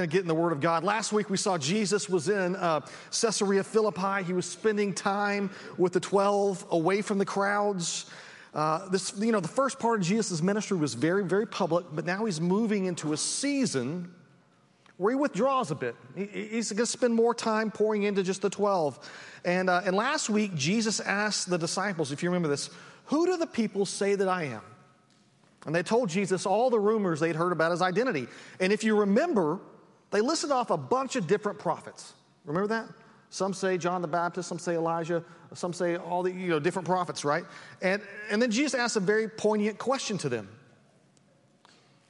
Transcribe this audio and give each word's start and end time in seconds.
Going 0.00 0.08
to 0.08 0.16
get 0.16 0.22
in 0.22 0.28
the 0.28 0.34
Word 0.34 0.52
of 0.52 0.62
God. 0.62 0.82
Last 0.82 1.12
week 1.12 1.28
we 1.28 1.36
saw 1.36 1.58
Jesus 1.58 2.08
was 2.08 2.30
in 2.30 2.56
uh, 2.56 2.80
Caesarea 3.10 3.62
Philippi. 3.62 4.24
He 4.24 4.32
was 4.32 4.46
spending 4.46 4.94
time 4.94 5.50
with 5.76 5.92
the 5.92 6.00
12 6.00 6.64
away 6.70 7.02
from 7.02 7.18
the 7.18 7.26
crowds. 7.26 8.06
Uh, 8.54 8.88
this, 8.88 9.12
you 9.18 9.30
know, 9.30 9.40
the 9.40 9.46
first 9.48 9.78
part 9.78 10.00
of 10.00 10.06
Jesus' 10.06 10.40
ministry 10.40 10.78
was 10.78 10.94
very, 10.94 11.22
very 11.22 11.46
public, 11.46 11.84
but 11.92 12.06
now 12.06 12.24
he's 12.24 12.40
moving 12.40 12.86
into 12.86 13.12
a 13.12 13.16
season 13.18 14.10
where 14.96 15.12
he 15.12 15.16
withdraws 15.16 15.70
a 15.70 15.74
bit. 15.74 15.94
He, 16.16 16.24
he's 16.24 16.72
going 16.72 16.78
to 16.78 16.86
spend 16.86 17.12
more 17.12 17.34
time 17.34 17.70
pouring 17.70 18.04
into 18.04 18.22
just 18.22 18.40
the 18.40 18.48
12. 18.48 19.06
And, 19.44 19.68
uh, 19.68 19.82
and 19.84 19.94
last 19.94 20.30
week, 20.30 20.54
Jesus 20.54 21.00
asked 21.00 21.50
the 21.50 21.58
disciples, 21.58 22.10
if 22.10 22.22
you 22.22 22.30
remember 22.30 22.48
this, 22.48 22.70
who 23.04 23.26
do 23.26 23.36
the 23.36 23.46
people 23.46 23.84
say 23.84 24.14
that 24.14 24.28
I 24.28 24.44
am? 24.44 24.62
And 25.66 25.74
they 25.74 25.82
told 25.82 26.08
Jesus 26.08 26.46
all 26.46 26.70
the 26.70 26.80
rumors 26.80 27.20
they'd 27.20 27.36
heard 27.36 27.52
about 27.52 27.70
his 27.70 27.82
identity. 27.82 28.28
And 28.60 28.72
if 28.72 28.82
you 28.82 28.98
remember, 28.98 29.60
they 30.10 30.20
listed 30.20 30.50
off 30.50 30.70
a 30.70 30.76
bunch 30.76 31.16
of 31.16 31.26
different 31.26 31.58
prophets. 31.58 32.14
Remember 32.44 32.68
that? 32.68 32.88
Some 33.30 33.54
say 33.54 33.78
John 33.78 34.02
the 34.02 34.08
Baptist, 34.08 34.48
some 34.48 34.58
say 34.58 34.74
Elijah, 34.74 35.24
some 35.54 35.72
say 35.72 35.96
all 35.96 36.22
the 36.22 36.32
you 36.32 36.48
know, 36.48 36.58
different 36.58 36.86
prophets, 36.86 37.24
right? 37.24 37.44
And, 37.80 38.02
and 38.28 38.42
then 38.42 38.50
Jesus 38.50 38.74
asked 38.74 38.96
a 38.96 39.00
very 39.00 39.28
poignant 39.28 39.78
question 39.78 40.18
to 40.18 40.28
them 40.28 40.48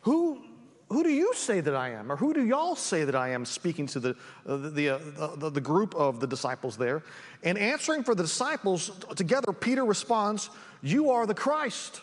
Who, 0.01 0.41
who 0.89 1.03
do 1.03 1.11
you 1.11 1.33
say 1.35 1.61
that 1.61 1.75
I 1.75 1.91
am? 1.91 2.11
Or 2.11 2.17
who 2.17 2.33
do 2.33 2.45
y'all 2.45 2.75
say 2.75 3.05
that 3.05 3.15
I 3.15 3.31
am? 3.31 3.45
Speaking 3.45 3.87
to 3.89 4.01
the, 4.01 4.17
uh, 4.47 4.57
the, 4.57 4.89
uh, 4.89 5.37
the, 5.37 5.51
the 5.51 5.61
group 5.61 5.95
of 5.95 6.21
the 6.21 6.27
disciples 6.27 6.79
there. 6.79 7.03
And 7.43 7.59
answering 7.59 8.03
for 8.03 8.15
the 8.15 8.23
disciples 8.23 8.91
together, 9.15 9.53
Peter 9.53 9.85
responds, 9.85 10.49
You 10.81 11.11
are 11.11 11.27
the 11.27 11.35
Christ, 11.35 12.01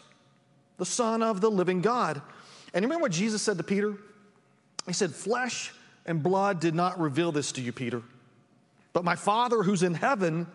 the 0.77 0.85
Son 0.85 1.23
of 1.23 1.41
the 1.41 1.49
living 1.49 1.81
God. 1.81 2.21
And 2.75 2.85
remember 2.85 3.01
what 3.01 3.11
Jesus 3.11 3.41
said 3.41 3.57
to 3.57 3.63
Peter? 3.63 3.97
He 4.85 4.93
said, 4.93 5.11
Flesh 5.11 5.73
and 6.07 6.23
blood 6.23 6.59
did 6.59 6.73
not 6.73 6.99
reveal 6.99 7.31
this 7.31 7.51
to 7.53 7.61
you, 7.61 7.71
Peter, 7.71 8.01
but 8.93 9.03
my 9.03 9.15
Father 9.15 9.61
who's 9.61 9.83
in 9.83 9.93
heaven 9.93 10.47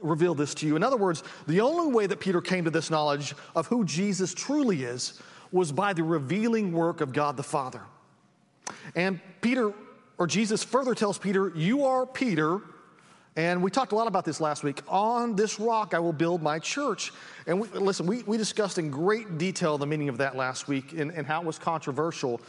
revealed 0.00 0.38
this 0.38 0.54
to 0.54 0.66
you. 0.66 0.76
In 0.76 0.82
other 0.82 0.96
words, 0.96 1.22
the 1.46 1.60
only 1.60 1.92
way 1.92 2.06
that 2.06 2.20
Peter 2.20 2.40
came 2.40 2.64
to 2.64 2.70
this 2.70 2.90
knowledge 2.90 3.34
of 3.54 3.66
who 3.66 3.84
Jesus 3.84 4.34
truly 4.34 4.84
is 4.84 5.20
was 5.52 5.70
by 5.70 5.92
the 5.92 6.02
revealing 6.02 6.72
work 6.72 7.00
of 7.00 7.12
God 7.12 7.36
the 7.36 7.42
Father. 7.42 7.82
And 8.94 9.20
Peter, 9.40 9.72
or 10.18 10.26
Jesus 10.26 10.64
further 10.64 10.94
tells 10.94 11.18
Peter, 11.18 11.52
You 11.54 11.84
are 11.84 12.06
Peter. 12.06 12.60
And 13.34 13.62
we 13.62 13.70
talked 13.70 13.92
a 13.92 13.94
lot 13.94 14.08
about 14.08 14.26
this 14.26 14.42
last 14.42 14.62
week. 14.62 14.80
On 14.88 15.34
this 15.34 15.58
rock 15.58 15.94
I 15.94 15.98
will 15.98 16.12
build 16.12 16.42
my 16.42 16.58
church. 16.58 17.12
And 17.46 17.60
we, 17.60 17.68
listen, 17.68 18.06
we, 18.06 18.22
we 18.24 18.36
discussed 18.36 18.76
in 18.76 18.90
great 18.90 19.38
detail 19.38 19.78
the 19.78 19.86
meaning 19.86 20.10
of 20.10 20.18
that 20.18 20.36
last 20.36 20.68
week 20.68 20.92
and, 20.92 21.10
and 21.10 21.26
how 21.26 21.40
it 21.40 21.46
was 21.46 21.58
controversial 21.58 22.42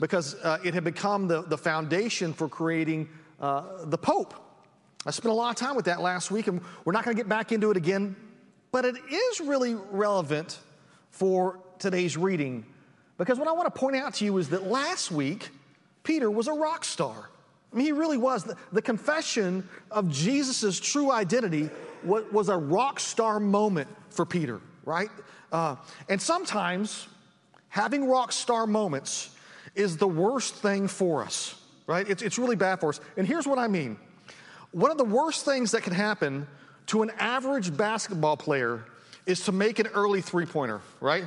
because 0.00 0.34
uh, 0.42 0.58
it 0.64 0.74
had 0.74 0.84
become 0.84 1.28
the, 1.28 1.42
the 1.42 1.58
foundation 1.58 2.32
for 2.32 2.48
creating 2.48 3.08
uh, 3.40 3.84
the 3.84 3.98
Pope. 3.98 4.34
I 5.06 5.10
spent 5.10 5.32
a 5.32 5.34
lot 5.34 5.50
of 5.50 5.56
time 5.56 5.76
with 5.76 5.86
that 5.86 6.00
last 6.00 6.30
week, 6.30 6.48
and 6.48 6.60
we're 6.84 6.92
not 6.92 7.04
going 7.04 7.16
to 7.16 7.22
get 7.22 7.28
back 7.28 7.52
into 7.52 7.70
it 7.70 7.76
again, 7.76 8.16
but 8.72 8.84
it 8.84 8.96
is 8.96 9.40
really 9.40 9.74
relevant 9.74 10.58
for 11.10 11.60
today's 11.78 12.16
reading 12.16 12.64
because 13.18 13.38
what 13.38 13.48
I 13.48 13.52
want 13.52 13.72
to 13.72 13.78
point 13.78 13.96
out 13.96 14.14
to 14.14 14.24
you 14.24 14.38
is 14.38 14.48
that 14.50 14.68
last 14.68 15.10
week, 15.10 15.50
Peter 16.04 16.30
was 16.30 16.46
a 16.46 16.52
rock 16.52 16.84
star. 16.84 17.30
I 17.72 17.76
mean, 17.76 17.84
he 17.84 17.92
really 17.92 18.16
was. 18.16 18.44
The, 18.44 18.56
the 18.72 18.80
confession 18.80 19.68
of 19.90 20.10
Jesus' 20.10 20.80
true 20.80 21.10
identity 21.10 21.68
was, 22.04 22.24
was, 22.32 22.48
a 22.48 22.56
rock 22.56 23.00
star 23.00 23.40
moment 23.40 23.88
for 24.10 24.24
Peter, 24.24 24.60
right? 24.84 25.10
Uh, 25.52 25.76
and 26.08 26.22
sometimes 26.22 27.08
having 27.68 28.08
rock 28.08 28.32
star 28.32 28.66
moments 28.66 29.30
is 29.78 29.96
the 29.96 30.08
worst 30.08 30.56
thing 30.56 30.88
for 30.88 31.22
us, 31.22 31.54
right? 31.86 32.08
It's, 32.08 32.22
it's 32.22 32.38
really 32.38 32.56
bad 32.56 32.80
for 32.80 32.90
us. 32.90 33.00
And 33.16 33.26
here's 33.26 33.46
what 33.46 33.58
I 33.58 33.68
mean 33.68 33.96
one 34.72 34.90
of 34.90 34.98
the 34.98 35.04
worst 35.04 35.44
things 35.44 35.70
that 35.70 35.82
can 35.82 35.94
happen 35.94 36.46
to 36.88 37.02
an 37.02 37.10
average 37.18 37.74
basketball 37.74 38.36
player 38.36 38.84
is 39.24 39.44
to 39.44 39.52
make 39.52 39.78
an 39.78 39.86
early 39.88 40.20
three 40.20 40.46
pointer, 40.46 40.80
right? 41.00 41.24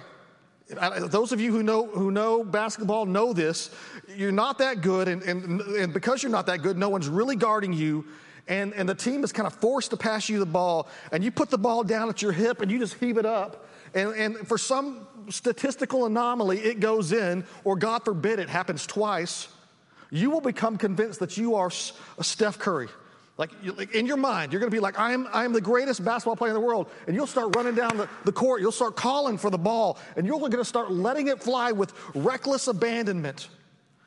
Those 0.69 1.31
of 1.31 1.41
you 1.41 1.51
who 1.51 1.63
know, 1.63 1.87
who 1.87 2.11
know 2.11 2.43
basketball 2.43 3.05
know 3.05 3.33
this. 3.33 3.69
You're 4.15 4.31
not 4.31 4.59
that 4.59 4.81
good, 4.81 5.07
and, 5.07 5.21
and, 5.23 5.61
and 5.61 5.93
because 5.93 6.23
you're 6.23 6.31
not 6.31 6.45
that 6.45 6.61
good, 6.61 6.77
no 6.77 6.89
one's 6.89 7.09
really 7.09 7.35
guarding 7.35 7.73
you, 7.73 8.05
and, 8.47 8.73
and 8.73 8.87
the 8.87 8.95
team 8.95 9.23
is 9.23 9.31
kind 9.31 9.47
of 9.47 9.53
forced 9.53 9.91
to 9.91 9.97
pass 9.97 10.29
you 10.29 10.39
the 10.39 10.45
ball, 10.45 10.87
and 11.11 11.23
you 11.23 11.31
put 11.31 11.49
the 11.49 11.57
ball 11.57 11.83
down 11.83 12.09
at 12.09 12.21
your 12.21 12.31
hip 12.31 12.61
and 12.61 12.71
you 12.71 12.79
just 12.79 12.95
heave 12.95 13.17
it 13.17 13.25
up. 13.25 13.67
And, 13.93 14.13
and 14.15 14.47
for 14.47 14.57
some 14.57 15.07
statistical 15.29 16.05
anomaly, 16.05 16.59
it 16.59 16.79
goes 16.79 17.11
in, 17.11 17.45
or 17.63 17.75
God 17.75 18.03
forbid 18.03 18.39
it 18.39 18.49
happens 18.49 18.85
twice, 18.85 19.47
you 20.09 20.29
will 20.29 20.41
become 20.41 20.77
convinced 20.77 21.19
that 21.19 21.37
you 21.37 21.55
are 21.55 21.69
Steph 21.69 22.59
Curry. 22.59 22.89
Like, 23.37 23.51
in 23.93 24.05
your 24.05 24.17
mind, 24.17 24.51
you're 24.51 24.59
going 24.59 24.69
to 24.69 24.75
be 24.75 24.81
like, 24.81 24.99
I 24.99 25.13
am, 25.13 25.27
I 25.33 25.45
am 25.45 25.53
the 25.53 25.61
greatest 25.61 26.05
basketball 26.05 26.35
player 26.35 26.51
in 26.51 26.53
the 26.53 26.65
world. 26.65 26.91
And 27.07 27.15
you'll 27.15 27.25
start 27.25 27.55
running 27.55 27.73
down 27.73 27.97
the, 27.97 28.07
the 28.23 28.31
court. 28.31 28.61
You'll 28.61 28.71
start 28.71 28.95
calling 28.95 29.37
for 29.37 29.49
the 29.49 29.57
ball. 29.57 29.97
And 30.15 30.27
you're 30.27 30.37
going 30.37 30.51
to 30.51 30.65
start 30.65 30.91
letting 30.91 31.27
it 31.27 31.41
fly 31.41 31.71
with 31.71 31.93
reckless 32.13 32.67
abandonment. 32.67 33.47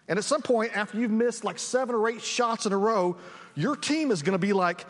And 0.07 0.19
at 0.19 0.25
some 0.25 0.43
point, 0.43 0.77
after 0.77 0.99
you've 0.99 1.11
missed 1.11 1.43
like 1.43 1.59
seven 1.59 1.95
or 1.97 2.09
eight 2.09 2.23
shots 2.23 2.67
in 2.67 2.73
a 2.73 2.77
row, 2.77 3.17
your 3.57 3.75
team 3.75 4.11
is 4.11 4.23
going 4.23 4.35
to 4.35 4.39
be 4.39 4.53
like, 4.53 4.85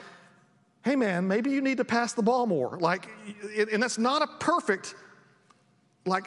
hey 0.85 0.97
man, 0.97 1.27
maybe 1.27 1.51
you 1.51 1.63
need 1.63 1.79
to 1.79 1.85
pass 1.85 2.13
the 2.13 2.23
ball 2.23 2.47
more. 2.47 2.77
Like, 2.79 3.09
and 3.73 3.83
that's 3.83 3.97
not 3.97 4.21
a 4.21 4.27
perfect, 4.27 4.95
like, 6.07 6.27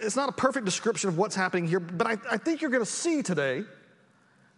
it's 0.00 0.16
not 0.16 0.28
a 0.28 0.32
perfect 0.32 0.64
description 0.64 1.08
of 1.08 1.18
what's 1.18 1.34
happening 1.34 1.66
here, 1.66 1.80
but 1.80 2.06
I, 2.06 2.16
I 2.30 2.36
think 2.36 2.60
you're 2.60 2.70
going 2.70 2.84
to 2.84 2.90
see 2.90 3.22
today 3.22 3.64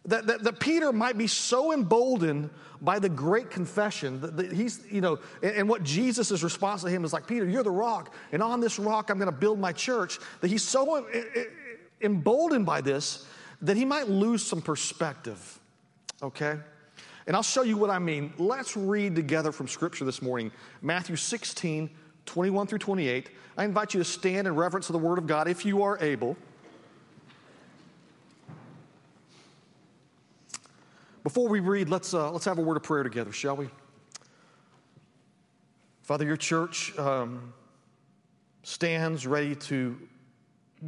that, 0.06 0.26
that, 0.26 0.44
that, 0.44 0.60
Peter 0.60 0.92
might 0.92 1.16
be 1.16 1.26
so 1.26 1.72
emboldened 1.72 2.50
by 2.80 2.98
the 2.98 3.08
great 3.08 3.50
confession 3.50 4.20
that, 4.20 4.36
that 4.36 4.52
he's, 4.52 4.80
you 4.90 5.00
know, 5.00 5.18
and, 5.42 5.56
and, 5.56 5.68
what 5.68 5.82
Jesus' 5.82 6.42
response 6.42 6.82
to 6.82 6.90
him 6.90 7.04
is 7.04 7.12
like, 7.12 7.26
Peter, 7.26 7.46
you're 7.46 7.62
the 7.62 7.70
rock, 7.70 8.14
and 8.32 8.42
on 8.42 8.60
this 8.60 8.78
rock 8.78 9.10
I'm 9.10 9.18
going 9.18 9.30
to 9.30 9.36
build 9.36 9.58
my 9.58 9.72
church, 9.72 10.18
that 10.40 10.48
he's 10.48 10.62
so 10.62 11.06
emboldened 12.02 12.66
by 12.66 12.80
this 12.80 13.26
that 13.62 13.76
he 13.78 13.84
might 13.86 14.08
lose 14.08 14.44
some 14.44 14.60
perspective, 14.60 15.58
okay? 16.22 16.58
And 17.26 17.34
I'll 17.34 17.42
show 17.42 17.62
you 17.62 17.78
what 17.78 17.88
I 17.88 17.98
mean. 17.98 18.34
Let's 18.36 18.76
read 18.76 19.16
together 19.16 19.52
from 19.52 19.68
Scripture 19.68 20.04
this 20.04 20.20
morning 20.20 20.52
Matthew 20.82 21.16
16, 21.16 21.88
21 22.26 22.66
through 22.66 22.78
28. 22.78 23.30
I 23.56 23.64
invite 23.64 23.94
you 23.94 24.00
to 24.00 24.04
stand 24.04 24.46
in 24.46 24.54
reverence 24.54 24.88
of 24.88 24.94
the 24.94 24.98
Word 24.98 25.18
of 25.18 25.26
God 25.26 25.48
if 25.48 25.64
you 25.64 25.82
are 25.82 25.98
able. 26.00 26.36
Before 31.24 31.48
we 31.48 31.60
read, 31.60 31.88
let's, 31.88 32.12
uh, 32.12 32.30
let's 32.30 32.44
have 32.44 32.58
a 32.58 32.60
word 32.60 32.76
of 32.76 32.82
prayer 32.82 33.02
together, 33.02 33.32
shall 33.32 33.56
we? 33.56 33.70
Father, 36.02 36.26
your 36.26 36.36
church 36.36 36.96
um, 36.98 37.54
stands 38.62 39.26
ready 39.26 39.54
to 39.54 39.98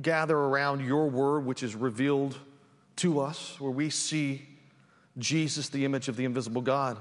gather 0.02 0.36
around 0.36 0.84
your 0.84 1.08
word, 1.08 1.46
which 1.46 1.62
is 1.62 1.74
revealed 1.74 2.38
to 2.96 3.20
us, 3.20 3.58
where 3.58 3.70
we 3.70 3.88
see 3.88 4.46
Jesus, 5.16 5.70
the 5.70 5.86
image 5.86 6.08
of 6.08 6.16
the 6.16 6.26
invisible 6.26 6.60
God. 6.60 6.98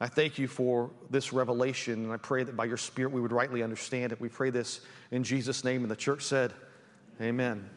I 0.00 0.06
thank 0.06 0.38
you 0.38 0.46
for 0.46 0.90
this 1.10 1.32
revelation, 1.32 2.04
and 2.04 2.12
I 2.12 2.18
pray 2.18 2.44
that 2.44 2.56
by 2.56 2.66
your 2.66 2.76
Spirit 2.76 3.12
we 3.12 3.20
would 3.20 3.32
rightly 3.32 3.64
understand 3.64 4.12
it. 4.12 4.20
We 4.20 4.28
pray 4.28 4.50
this 4.50 4.80
in 5.10 5.24
Jesus' 5.24 5.64
name, 5.64 5.82
and 5.82 5.90
the 5.90 5.96
church 5.96 6.22
said, 6.22 6.52
Amen. 7.20 7.68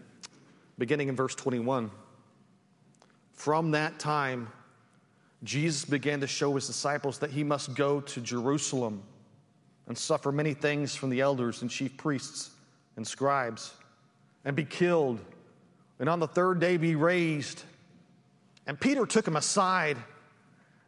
Beginning 0.78 1.08
in 1.08 1.16
verse 1.16 1.34
21. 1.34 1.90
From 3.34 3.72
that 3.72 3.98
time, 3.98 4.50
Jesus 5.44 5.84
began 5.84 6.20
to 6.20 6.28
show 6.28 6.54
his 6.54 6.68
disciples 6.68 7.18
that 7.20 7.32
he 7.32 7.44
must 7.44 7.74
go 7.74 8.02
to 8.02 8.22
Jerusalem 8.22 9.02
and 9.88 9.98
suffer 9.98 10.32
many 10.32 10.54
things 10.54 10.96
from 10.96 11.10
the 11.10 11.22
elders 11.22 11.64
and 11.64 11.72
chief 11.72 11.98
priests 11.98 12.52
and 12.98 13.08
scribes 13.08 13.74
and 14.46 14.56
be 14.56 14.66
killed, 14.66 15.20
and 16.00 16.08
on 16.08 16.20
the 16.20 16.28
third 16.28 16.60
day 16.60 16.78
be 16.78 16.96
raised. 16.96 17.64
And 18.68 18.80
Peter 18.80 19.08
took 19.08 19.28
him 19.28 19.36
aside 19.36 19.98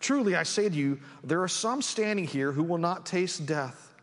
Truly, 0.00 0.34
I 0.36 0.42
say 0.42 0.68
to 0.68 0.74
you, 0.74 1.00
there 1.22 1.42
are 1.42 1.48
some 1.48 1.82
standing 1.82 2.26
here 2.26 2.52
who 2.52 2.62
will 2.62 2.78
not 2.78 3.06
taste 3.06 3.46
death 3.46 3.94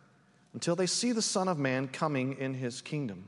until 0.54 0.76
they 0.76 0.86
see 0.86 1.12
the 1.12 1.22
Son 1.22 1.48
of 1.48 1.58
Man 1.58 1.88
coming 1.88 2.38
in 2.38 2.54
his 2.54 2.82
kingdom. 2.82 3.26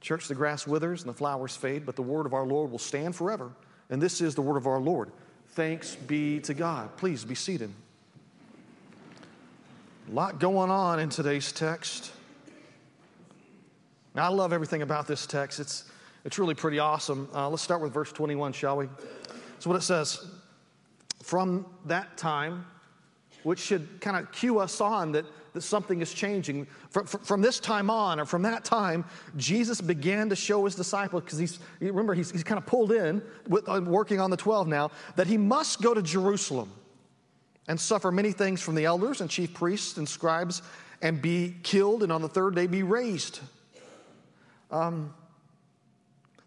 Church, 0.00 0.28
the 0.28 0.34
grass 0.34 0.66
withers 0.66 1.02
and 1.02 1.10
the 1.10 1.16
flowers 1.16 1.56
fade, 1.56 1.84
but 1.84 1.96
the 1.96 2.02
word 2.02 2.26
of 2.26 2.34
our 2.34 2.46
Lord 2.46 2.70
will 2.70 2.78
stand 2.78 3.14
forever. 3.14 3.50
And 3.90 4.00
this 4.00 4.20
is 4.20 4.34
the 4.34 4.42
word 4.42 4.56
of 4.56 4.66
our 4.66 4.80
Lord. 4.80 5.10
Thanks 5.48 5.96
be 5.96 6.40
to 6.40 6.54
God. 6.54 6.96
Please 6.96 7.24
be 7.24 7.34
seated. 7.34 7.70
A 10.08 10.14
lot 10.14 10.38
going 10.38 10.70
on 10.70 11.00
in 11.00 11.08
today's 11.08 11.52
text. 11.52 12.12
Now, 14.14 14.24
I 14.24 14.28
love 14.28 14.52
everything 14.52 14.82
about 14.82 15.06
this 15.06 15.26
text. 15.26 15.60
It's, 15.60 15.84
it's 16.24 16.38
really 16.38 16.54
pretty 16.54 16.78
awesome. 16.78 17.28
Uh, 17.34 17.48
let's 17.48 17.62
start 17.62 17.80
with 17.80 17.92
verse 17.92 18.10
21, 18.12 18.52
shall 18.52 18.76
we? 18.76 18.88
That's 19.52 19.66
what 19.66 19.76
it 19.76 19.82
says. 19.82 20.24
From 21.22 21.66
that 21.86 22.16
time, 22.16 22.64
which 23.42 23.58
should 23.58 24.00
kind 24.00 24.16
of 24.16 24.30
cue 24.32 24.58
us 24.58 24.80
on 24.80 25.12
that, 25.12 25.24
that 25.52 25.62
something 25.62 26.00
is 26.00 26.12
changing. 26.12 26.66
From, 26.90 27.06
from, 27.06 27.40
this 27.40 27.58
time 27.58 27.90
on, 27.90 28.20
or 28.20 28.24
from 28.24 28.42
that 28.42 28.64
time, 28.64 29.04
Jesus 29.36 29.80
began 29.80 30.28
to 30.28 30.36
show 30.36 30.64
his 30.64 30.74
disciples, 30.74 31.24
because 31.24 31.38
he's, 31.38 31.58
remember, 31.80 32.14
he's, 32.14 32.30
he's 32.30 32.44
kind 32.44 32.58
of 32.58 32.66
pulled 32.66 32.92
in, 32.92 33.22
with, 33.48 33.68
uh, 33.68 33.80
working 33.84 34.20
on 34.20 34.30
the 34.30 34.36
12 34.36 34.68
now, 34.68 34.90
that 35.16 35.26
he 35.26 35.36
must 35.36 35.82
go 35.82 35.94
to 35.94 36.02
Jerusalem 36.02 36.70
and 37.68 37.80
suffer 37.80 38.10
many 38.10 38.32
things 38.32 38.60
from 38.60 38.74
the 38.74 38.84
elders 38.84 39.20
and 39.20 39.30
chief 39.30 39.54
priests 39.54 39.96
and 39.96 40.08
scribes 40.08 40.62
and 41.02 41.22
be 41.22 41.54
killed, 41.62 42.02
and 42.02 42.12
on 42.12 42.22
the 42.22 42.28
third 42.28 42.54
day 42.54 42.66
be 42.66 42.82
raised. 42.82 43.40
Um, 44.70 45.14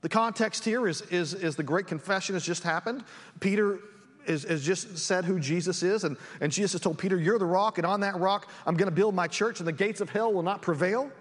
the 0.02 0.10
context 0.10 0.66
here 0.66 0.88
is, 0.88 1.02
is, 1.04 1.34
is 1.34 1.56
the 1.56 1.64
great 1.64 1.88
confession 1.88 2.36
has 2.36 2.46
just 2.46 2.64
happened. 2.64 3.04
Peter 3.40 3.80
is, 4.25 4.46
is 4.46 4.64
just 4.64 4.98
said 4.98 5.25
who 5.25 5.40
Jesus 5.40 5.84
is, 5.84 6.04
and, 6.04 6.18
and 6.42 6.52
Jesus 6.52 6.74
has 6.74 6.81
told 6.81 6.98
Peter, 6.98 7.18
You're 7.18 7.40
the 7.40 7.46
rock, 7.46 7.78
and 7.78 7.88
on 7.88 8.00
that 8.02 8.18
rock 8.18 8.50
I'm 8.66 8.75
going 8.75 8.90
to 8.90 8.96
build 8.96 9.16
my 9.16 9.28
church, 9.28 9.60
and 9.60 9.68
the 9.68 9.74
gates 9.74 10.02
of 10.02 10.10
hell 10.10 10.34
will 10.34 10.44
not 10.44 10.62
prevail. 10.62 11.12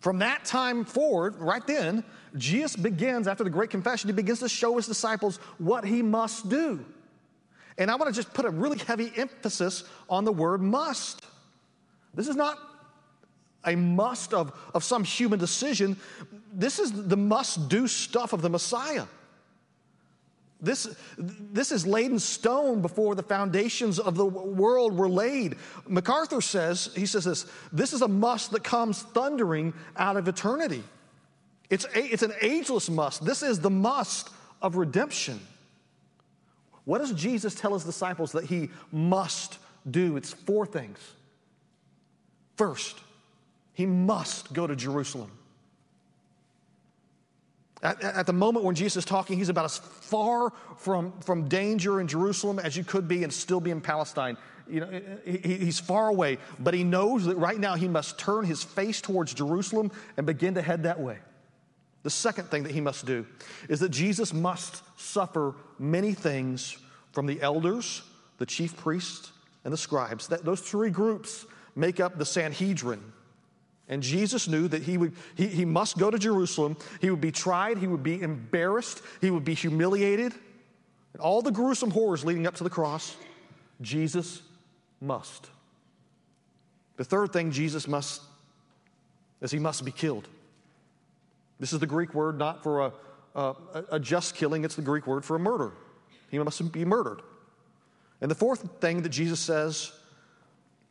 From 0.00 0.18
that 0.20 0.44
time 0.44 0.84
forward, 0.84 1.36
right 1.36 1.66
then, 1.66 2.04
Jesus 2.36 2.76
begins, 2.76 3.26
after 3.26 3.42
the 3.42 3.50
great 3.50 3.70
confession, 3.70 4.08
he 4.08 4.14
begins 4.14 4.38
to 4.40 4.48
show 4.48 4.76
his 4.76 4.86
disciples 4.86 5.38
what 5.58 5.84
he 5.84 6.02
must 6.02 6.48
do. 6.48 6.84
And 7.78 7.90
I 7.90 7.96
want 7.96 8.12
to 8.12 8.14
just 8.14 8.32
put 8.34 8.44
a 8.44 8.50
really 8.50 8.78
heavy 8.78 9.12
emphasis 9.16 9.84
on 10.08 10.24
the 10.24 10.32
word 10.32 10.60
must. 10.60 11.24
This 12.14 12.28
is 12.28 12.36
not 12.36 12.58
a 13.64 13.76
must 13.76 14.34
of, 14.34 14.52
of 14.74 14.84
some 14.84 15.04
human 15.04 15.38
decision. 15.38 15.96
This 16.52 16.78
is 16.78 17.06
the 17.06 17.16
must 17.16 17.68
do 17.68 17.86
stuff 17.86 18.32
of 18.32 18.42
the 18.42 18.48
Messiah. 18.48 19.06
This, 20.60 20.96
this 21.16 21.70
is 21.70 21.86
laid 21.86 22.10
in 22.10 22.18
stone 22.18 22.82
before 22.82 23.14
the 23.14 23.22
foundations 23.22 24.00
of 24.00 24.16
the 24.16 24.26
world 24.26 24.96
were 24.96 25.08
laid. 25.08 25.56
MacArthur 25.86 26.40
says, 26.40 26.90
he 26.96 27.06
says 27.06 27.24
this, 27.24 27.46
this 27.72 27.92
is 27.92 28.02
a 28.02 28.08
must 28.08 28.50
that 28.50 28.64
comes 28.64 29.02
thundering 29.02 29.72
out 29.96 30.16
of 30.16 30.26
eternity. 30.26 30.82
It's, 31.70 31.84
a, 31.84 32.04
it's 32.04 32.24
an 32.24 32.32
ageless 32.40 32.90
must. 32.90 33.24
This 33.24 33.42
is 33.42 33.60
the 33.60 33.70
must 33.70 34.30
of 34.60 34.74
redemption. 34.76 35.38
What 36.84 36.98
does 36.98 37.12
Jesus 37.12 37.54
tell 37.54 37.74
his 37.74 37.84
disciples 37.84 38.32
that 38.32 38.44
he 38.44 38.70
must 38.90 39.58
do? 39.88 40.16
It's 40.16 40.32
four 40.32 40.66
things. 40.66 40.98
First, 42.56 42.98
he 43.74 43.86
must 43.86 44.52
go 44.52 44.66
to 44.66 44.74
Jerusalem. 44.74 45.30
At, 47.82 48.02
at, 48.02 48.26
the 48.26 48.32
moment 48.32 48.64
when 48.64 48.74
Jesus 48.74 48.96
is 48.96 49.04
talking, 49.04 49.38
he's 49.38 49.48
about 49.48 49.66
as 49.66 49.78
far 49.78 50.52
from, 50.78 51.12
from 51.20 51.48
danger 51.48 52.00
in 52.00 52.08
Jerusalem 52.08 52.58
as 52.58 52.76
you 52.76 52.82
could 52.82 53.06
be 53.06 53.22
and 53.22 53.32
still 53.32 53.60
be 53.60 53.70
in 53.70 53.80
Palestine. 53.80 54.36
You 54.68 54.80
know, 54.80 55.00
he, 55.24 55.38
he's 55.38 55.78
far 55.78 56.08
away, 56.08 56.38
but 56.58 56.74
he 56.74 56.82
knows 56.82 57.24
that 57.26 57.36
right 57.36 57.58
now 57.58 57.76
he 57.76 57.88
must 57.88 58.18
turn 58.18 58.44
his 58.44 58.64
face 58.64 59.00
towards 59.00 59.32
Jerusalem 59.32 59.92
and 60.16 60.26
begin 60.26 60.54
to 60.54 60.62
head 60.62 60.82
that 60.82 60.98
way. 60.98 61.18
The 62.02 62.10
second 62.10 62.46
thing 62.46 62.64
that 62.64 62.72
he 62.72 62.80
must 62.80 63.06
do 63.06 63.26
is 63.68 63.80
that 63.80 63.90
Jesus 63.90 64.32
must 64.32 64.82
suffer 64.98 65.54
many 65.78 66.14
things 66.14 66.78
from 67.12 67.26
the 67.26 67.40
elders, 67.40 68.02
the 68.38 68.46
chief 68.46 68.76
priests, 68.76 69.32
and 69.64 69.72
the 69.72 69.78
scribes. 69.78 70.28
That, 70.28 70.44
those 70.44 70.60
three 70.60 70.90
groups 70.90 71.46
make 71.76 72.00
up 72.00 72.18
the 72.18 72.24
Sanhedrin. 72.24 73.12
And 73.88 74.02
Jesus 74.02 74.48
knew 74.48 74.68
that 74.68 74.82
he, 74.82 74.98
would, 74.98 75.14
he, 75.34 75.46
he 75.46 75.64
must 75.64 75.96
go 75.96 76.10
to 76.10 76.18
Jerusalem. 76.18 76.76
He 77.00 77.10
would 77.10 77.20
be 77.20 77.32
tried, 77.32 77.78
he 77.78 77.86
would 77.86 78.02
be 78.02 78.20
embarrassed, 78.20 79.02
he 79.20 79.30
would 79.30 79.44
be 79.44 79.54
humiliated. 79.54 80.32
And 81.14 81.22
All 81.22 81.40
the 81.40 81.50
gruesome 81.50 81.90
horrors 81.90 82.24
leading 82.24 82.46
up 82.46 82.54
to 82.56 82.64
the 82.64 82.70
cross, 82.70 83.16
Jesus 83.80 84.42
must. 85.00 85.48
The 86.96 87.04
third 87.04 87.32
thing 87.32 87.50
Jesus 87.50 87.88
must 87.88 88.20
is 89.40 89.50
he 89.50 89.58
must 89.58 89.84
be 89.84 89.92
killed. 89.92 90.28
This 91.60 91.72
is 91.72 91.78
the 91.78 91.86
Greek 91.86 92.12
word 92.12 92.38
not 92.38 92.62
for 92.62 92.86
a, 92.86 92.92
a, 93.34 93.54
a 93.92 94.00
just 94.00 94.34
killing, 94.34 94.64
it's 94.64 94.76
the 94.76 94.82
Greek 94.82 95.06
word 95.06 95.24
for 95.24 95.36
a 95.36 95.40
murder. 95.40 95.72
He 96.30 96.38
must 96.38 96.72
be 96.72 96.84
murdered. 96.84 97.22
And 98.20 98.30
the 98.30 98.34
fourth 98.34 98.80
thing 98.80 99.02
that 99.02 99.10
Jesus 99.10 99.40
says 99.40 99.92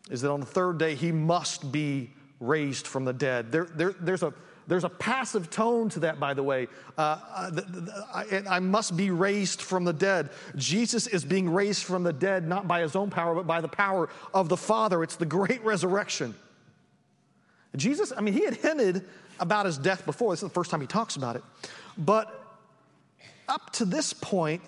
is 0.09 0.21
that 0.21 0.31
on 0.31 0.39
the 0.39 0.45
third 0.45 0.77
day 0.77 0.95
he 0.95 1.11
must 1.11 1.71
be 1.71 2.11
raised 2.39 2.87
from 2.87 3.05
the 3.05 3.13
dead. 3.13 3.51
There, 3.51 3.65
there, 3.65 3.93
there's, 3.99 4.23
a, 4.23 4.33
there's 4.67 4.83
a 4.83 4.89
passive 4.89 5.49
tone 5.49 5.89
to 5.89 6.01
that, 6.01 6.19
by 6.19 6.33
the 6.33 6.43
way. 6.43 6.67
Uh, 6.97 7.19
uh 7.33 7.49
the, 7.49 7.61
the, 7.61 8.05
I, 8.13 8.57
I 8.57 8.59
must 8.59 8.95
be 8.95 9.11
raised 9.11 9.61
from 9.61 9.85
the 9.85 9.93
dead. 9.93 10.29
Jesus 10.55 11.07
is 11.07 11.25
being 11.25 11.49
raised 11.49 11.83
from 11.83 12.03
the 12.03 12.13
dead, 12.13 12.47
not 12.47 12.67
by 12.67 12.81
his 12.81 12.95
own 12.95 13.09
power, 13.09 13.35
but 13.35 13.47
by 13.47 13.61
the 13.61 13.67
power 13.67 14.09
of 14.33 14.49
the 14.49 14.57
Father. 14.57 15.03
It's 15.03 15.15
the 15.15 15.25
great 15.25 15.63
resurrection. 15.63 16.35
Jesus, 17.75 18.11
I 18.15 18.21
mean, 18.21 18.33
he 18.33 18.45
had 18.45 18.55
hinted 18.55 19.05
about 19.39 19.65
his 19.65 19.77
death 19.77 20.05
before. 20.05 20.31
This 20.31 20.39
is 20.39 20.49
the 20.49 20.53
first 20.53 20.71
time 20.71 20.81
he 20.81 20.87
talks 20.87 21.15
about 21.15 21.35
it. 21.35 21.43
But 21.97 22.43
up 23.47 23.71
to 23.73 23.85
this 23.85 24.13
point, 24.13 24.61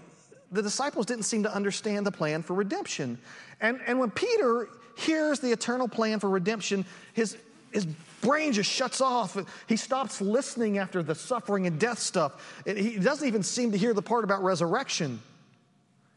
the 0.51 0.61
disciples 0.61 1.05
didn't 1.05 1.23
seem 1.23 1.43
to 1.43 1.53
understand 1.53 2.05
the 2.05 2.11
plan 2.11 2.41
for 2.43 2.53
redemption. 2.53 3.19
And, 3.61 3.79
and 3.85 3.99
when 3.99 4.11
Peter 4.11 4.69
hears 4.97 5.39
the 5.39 5.51
eternal 5.51 5.87
plan 5.87 6.19
for 6.19 6.29
redemption, 6.29 6.85
his, 7.13 7.37
his 7.71 7.85
brain 8.21 8.53
just 8.53 8.69
shuts 8.69 9.01
off. 9.01 9.37
He 9.67 9.75
stops 9.75 10.21
listening 10.21 10.77
after 10.77 11.03
the 11.03 11.15
suffering 11.15 11.67
and 11.67 11.79
death 11.79 11.99
stuff. 11.99 12.61
He 12.65 12.97
doesn't 12.97 13.27
even 13.27 13.43
seem 13.43 13.71
to 13.71 13.77
hear 13.77 13.93
the 13.93 14.01
part 14.01 14.23
about 14.23 14.43
resurrection. 14.43 15.19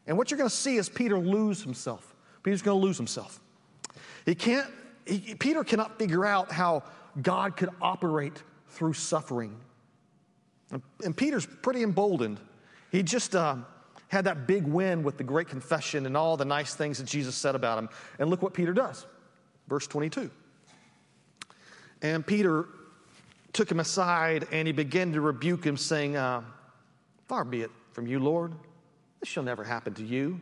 And 0.07 0.17
what 0.17 0.31
you're 0.31 0.37
going 0.37 0.49
to 0.49 0.55
see 0.55 0.75
is 0.75 0.89
Peter 0.89 1.17
lose 1.17 1.63
himself. 1.63 2.15
Peter's 2.43 2.61
going 2.61 2.79
to 2.79 2.85
lose 2.85 2.97
himself. 2.97 3.39
He 4.25 4.35
can't, 4.35 4.67
he, 5.05 5.35
Peter 5.35 5.63
cannot 5.63 5.97
figure 5.97 6.25
out 6.25 6.51
how 6.51 6.83
God 7.21 7.55
could 7.55 7.69
operate 7.81 8.43
through 8.69 8.93
suffering. 8.93 9.55
And, 10.71 10.81
and 11.03 11.15
Peter's 11.15 11.45
pretty 11.45 11.83
emboldened. 11.83 12.39
He 12.91 13.03
just 13.03 13.35
uh, 13.35 13.57
had 14.07 14.25
that 14.25 14.45
big 14.47 14.65
win 14.65 15.03
with 15.03 15.17
the 15.17 15.23
great 15.23 15.47
confession 15.47 16.05
and 16.05 16.17
all 16.17 16.35
the 16.37 16.45
nice 16.45 16.75
things 16.75 16.97
that 16.97 17.07
Jesus 17.07 17.35
said 17.35 17.55
about 17.55 17.77
him. 17.77 17.89
And 18.19 18.29
look 18.29 18.41
what 18.41 18.53
Peter 18.53 18.73
does. 18.73 19.05
Verse 19.67 19.87
22. 19.87 20.29
And 22.03 22.25
Peter 22.25 22.67
took 23.53 23.71
him 23.71 23.79
aside 23.79 24.47
and 24.51 24.67
he 24.67 24.73
began 24.73 25.13
to 25.13 25.21
rebuke 25.21 25.65
him, 25.65 25.77
saying, 25.77 26.15
uh, 26.17 26.43
Far 27.27 27.45
be 27.45 27.61
it 27.61 27.71
from 27.93 28.05
you, 28.05 28.19
Lord. 28.19 28.53
This 29.19 29.29
shall 29.29 29.43
never 29.43 29.63
happen 29.63 29.93
to 29.95 30.03
you. 30.03 30.41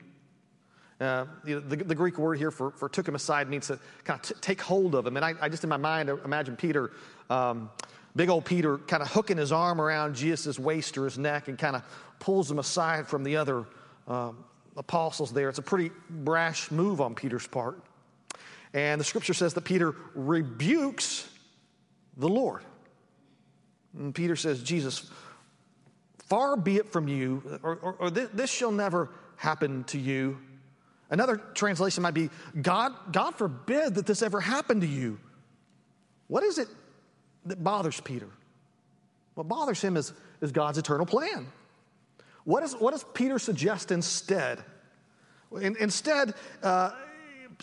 Uh, 1.00 1.26
you 1.46 1.56
know, 1.56 1.62
the, 1.62 1.78
the, 1.78 1.96
Greek 1.96 2.18
word 2.18 2.38
here 2.38 2.52
for, 2.52 2.72
for 2.72 2.88
took 2.88 3.08
him 3.08 3.16
aside 3.16 3.50
means 3.50 3.68
to 3.68 3.80
kind 4.04 4.20
of 4.20 4.28
t- 4.28 4.36
take 4.40 4.62
hold 4.62 4.94
of 4.94 5.06
him. 5.06 5.18
And 5.18 5.26
I, 5.26 5.34
I, 5.42 5.50
just 5.50 5.64
in 5.64 5.70
my 5.70 5.78
mind 5.78 6.10
imagine 6.10 6.56
Peter, 6.56 6.92
um, 7.30 7.72
big 8.16 8.30
old 8.30 8.46
Peter, 8.46 8.78
kind 8.78 9.02
of 9.02 9.10
hooking 9.10 9.38
his 9.38 9.52
arm 9.52 9.82
around 9.82 10.16
Jesus' 10.16 10.60
waist 10.60 10.98
or 11.00 11.06
his 11.06 11.18
neck 11.18 11.48
and 11.48 11.58
kind 11.58 11.76
of 11.76 11.84
pulls 12.20 12.52
him 12.52 12.60
aside 12.60 13.08
from 13.08 13.24
the 13.24 13.36
other 13.36 13.66
um, 14.08 14.44
apostles 14.78 15.34
there. 15.34 15.50
It's 15.50 15.58
a 15.58 15.64
pretty 15.64 15.90
brash 16.08 16.70
move 16.70 17.02
on 17.02 17.16
Peter's 17.16 17.48
part. 17.48 17.82
And 18.76 19.02
the 19.02 19.06
scripture 19.06 19.34
says 19.34 19.56
that 19.56 19.62
Peter 19.62 19.96
rebukes 20.14 21.28
the 22.18 22.28
Lord. 22.30 22.64
And 23.98 24.14
Peter 24.14 24.36
says, 24.36 24.64
Jesus, 24.64 25.10
far 26.28 26.56
be 26.56 26.78
it 26.78 26.92
from 26.92 27.08
you, 27.08 27.60
or, 27.64 27.76
or, 27.76 27.94
or 28.00 28.10
this, 28.10 28.50
shall 28.50 28.72
never 28.72 29.10
happen 29.36 29.84
to 29.86 29.98
you. 29.98 30.38
Another 31.10 31.38
translation 31.54 32.04
might 32.04 32.14
be, 32.14 32.30
God, 32.62 32.94
God 33.12 33.36
forbid 33.36 33.96
that 33.96 34.06
this 34.06 34.22
ever 34.22 34.40
happened 34.40 34.82
to 34.82 34.88
you. 34.88 35.20
What 36.28 36.44
is 36.44 36.58
it 36.58 36.70
that 37.46 37.62
bothers 37.62 38.00
Peter? 38.00 38.30
What 39.36 39.48
bothers 39.50 39.82
him 39.82 39.98
is, 39.98 40.14
is 40.40 40.52
God's 40.54 40.78
eternal 40.78 41.06
plan. 41.06 41.48
What, 42.46 42.64
is, 42.64 42.74
what 42.74 42.92
does 42.92 43.04
Peter 43.14 43.40
suggest 43.40 43.92
instead? 43.92 44.64
In, 45.60 45.76
instead, 45.78 46.34
uh, 46.64 46.92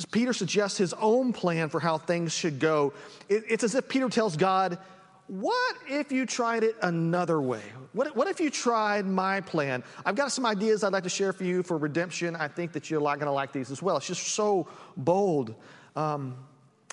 Peter 0.05 0.33
suggests 0.33 0.78
his 0.78 0.93
own 0.95 1.33
plan 1.33 1.69
for 1.69 1.81
how 1.81 1.99
things 1.99 2.33
should 2.33 2.59
go. 2.59 2.93
It, 3.28 3.45
it's 3.49 3.64
as 3.64 3.75
if 3.75 3.88
Peter 3.88 4.09
tells 4.09 4.37
God, 4.37 4.78
What 5.26 5.76
if 5.88 6.12
you 6.12 6.26
tried 6.26 6.62
it 6.62 6.76
another 6.83 7.40
way? 7.40 7.62
What, 7.93 8.14
what 8.14 8.28
if 8.28 8.38
you 8.38 8.50
tried 8.50 9.07
my 9.07 9.40
plan? 9.40 9.83
I've 10.05 10.14
got 10.14 10.31
some 10.31 10.47
ideas 10.47 10.85
I'd 10.85 10.93
like 10.93 11.05
to 11.05 11.09
share 11.09 11.33
for 11.33 11.45
you 11.45 11.62
for 11.62 11.78
redemption. 11.78 12.37
I 12.37 12.49
think 12.49 12.73
that 12.73 12.90
you're 12.90 13.00
going 13.00 13.21
to 13.21 13.33
like 13.33 13.52
these 13.52 13.71
as 13.71 13.83
well. 13.83 13.97
It's 13.97 14.07
just 14.07 14.28
so 14.28 14.69
bold. 14.97 15.55
Um, 15.97 16.37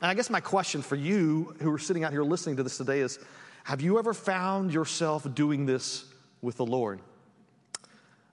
and 0.01 0.09
I 0.11 0.13
guess 0.13 0.29
my 0.29 0.39
question 0.39 0.81
for 0.81 0.95
you 0.95 1.55
who 1.61 1.71
are 1.71 1.79
sitting 1.79 2.03
out 2.03 2.11
here 2.11 2.23
listening 2.23 2.57
to 2.57 2.63
this 2.63 2.77
today 2.77 3.01
is 3.01 3.19
Have 3.65 3.81
you 3.81 3.99
ever 3.99 4.13
found 4.13 4.73
yourself 4.73 5.27
doing 5.35 5.65
this 5.65 6.05
with 6.41 6.57
the 6.57 6.65
Lord? 6.65 7.01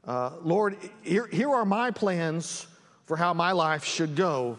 Uh, 0.05 0.33
Lord, 0.43 0.77
here, 1.03 1.29
here 1.29 1.51
are 1.51 1.65
my 1.65 1.93
plans 1.93 2.67
for 3.07 3.17
how 3.17 3.35
my 3.35 3.53
life 3.53 3.85
should 3.85 4.17
go. 4.17 4.59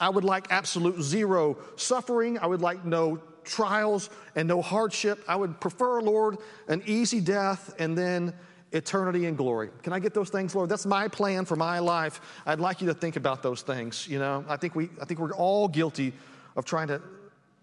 I 0.00 0.08
would 0.08 0.24
like 0.24 0.46
absolute 0.50 1.02
zero 1.02 1.58
suffering. 1.76 2.38
I 2.38 2.46
would 2.46 2.62
like 2.62 2.84
no 2.84 3.20
trials 3.44 4.08
and 4.34 4.48
no 4.48 4.62
hardship. 4.62 5.22
I 5.28 5.36
would 5.36 5.60
prefer, 5.60 6.00
Lord, 6.00 6.38
an 6.68 6.82
easy 6.86 7.20
death 7.20 7.74
and 7.78 7.96
then 7.96 8.32
eternity 8.72 9.26
and 9.26 9.36
glory. 9.36 9.68
Can 9.82 9.92
I 9.92 9.98
get 9.98 10.14
those 10.14 10.30
things, 10.30 10.54
Lord? 10.54 10.68
That's 10.70 10.86
my 10.86 11.08
plan 11.08 11.44
for 11.44 11.56
my 11.56 11.80
life. 11.80 12.20
I'd 12.46 12.60
like 12.60 12.80
you 12.80 12.86
to 12.86 12.94
think 12.94 13.16
about 13.16 13.42
those 13.42 13.62
things. 13.62 14.06
You 14.08 14.18
know, 14.18 14.44
I 14.48 14.56
think 14.56 14.74
we, 14.74 14.88
I 15.00 15.04
think 15.04 15.20
we're 15.20 15.32
all 15.32 15.68
guilty 15.68 16.12
of 16.56 16.64
trying 16.64 16.88
to 16.88 17.02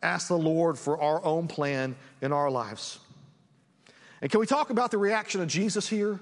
ask 0.04 0.28
the 0.28 0.38
Lord 0.38 0.78
for 0.78 1.02
our 1.02 1.24
own 1.24 1.48
plan 1.48 1.96
in 2.22 2.32
our 2.32 2.52
lives. 2.52 3.00
And 4.22 4.30
can 4.30 4.40
we 4.40 4.46
talk 4.46 4.70
about 4.70 4.92
the 4.92 4.98
reaction 4.98 5.42
of 5.42 5.48
Jesus 5.48 5.88
here? 5.88 6.20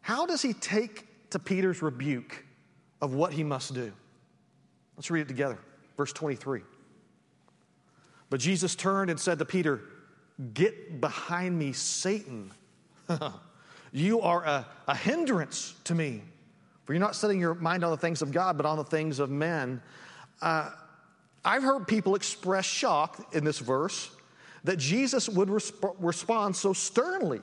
How 0.00 0.26
does 0.26 0.42
he 0.42 0.52
take 0.52 1.07
to 1.30 1.38
Peter's 1.38 1.82
rebuke 1.82 2.44
of 3.00 3.14
what 3.14 3.32
he 3.32 3.44
must 3.44 3.74
do? 3.74 3.92
Let's 4.96 5.10
read 5.10 5.22
it 5.22 5.28
together. 5.28 5.58
Verse 5.96 6.12
23. 6.12 6.62
But 8.30 8.40
Jesus 8.40 8.74
turned 8.74 9.10
and 9.10 9.18
said 9.18 9.38
to 9.38 9.44
Peter, 9.44 9.82
Get 10.54 11.00
behind 11.00 11.58
me, 11.58 11.72
Satan. 11.72 12.52
you 13.92 14.20
are 14.20 14.44
a, 14.44 14.66
a 14.86 14.94
hindrance 14.94 15.74
to 15.84 15.94
me, 15.94 16.22
for 16.84 16.92
you're 16.92 17.00
not 17.00 17.16
setting 17.16 17.40
your 17.40 17.54
mind 17.54 17.84
on 17.84 17.90
the 17.90 17.96
things 17.96 18.22
of 18.22 18.30
God, 18.30 18.56
but 18.56 18.66
on 18.66 18.76
the 18.76 18.84
things 18.84 19.18
of 19.18 19.30
men. 19.30 19.82
Uh, 20.40 20.70
I've 21.44 21.62
heard 21.62 21.88
people 21.88 22.14
express 22.14 22.64
shock 22.64 23.34
in 23.34 23.44
this 23.44 23.58
verse 23.58 24.10
that 24.64 24.78
Jesus 24.78 25.28
would 25.28 25.48
resp- 25.48 25.96
respond 25.98 26.54
so 26.54 26.72
sternly. 26.72 27.40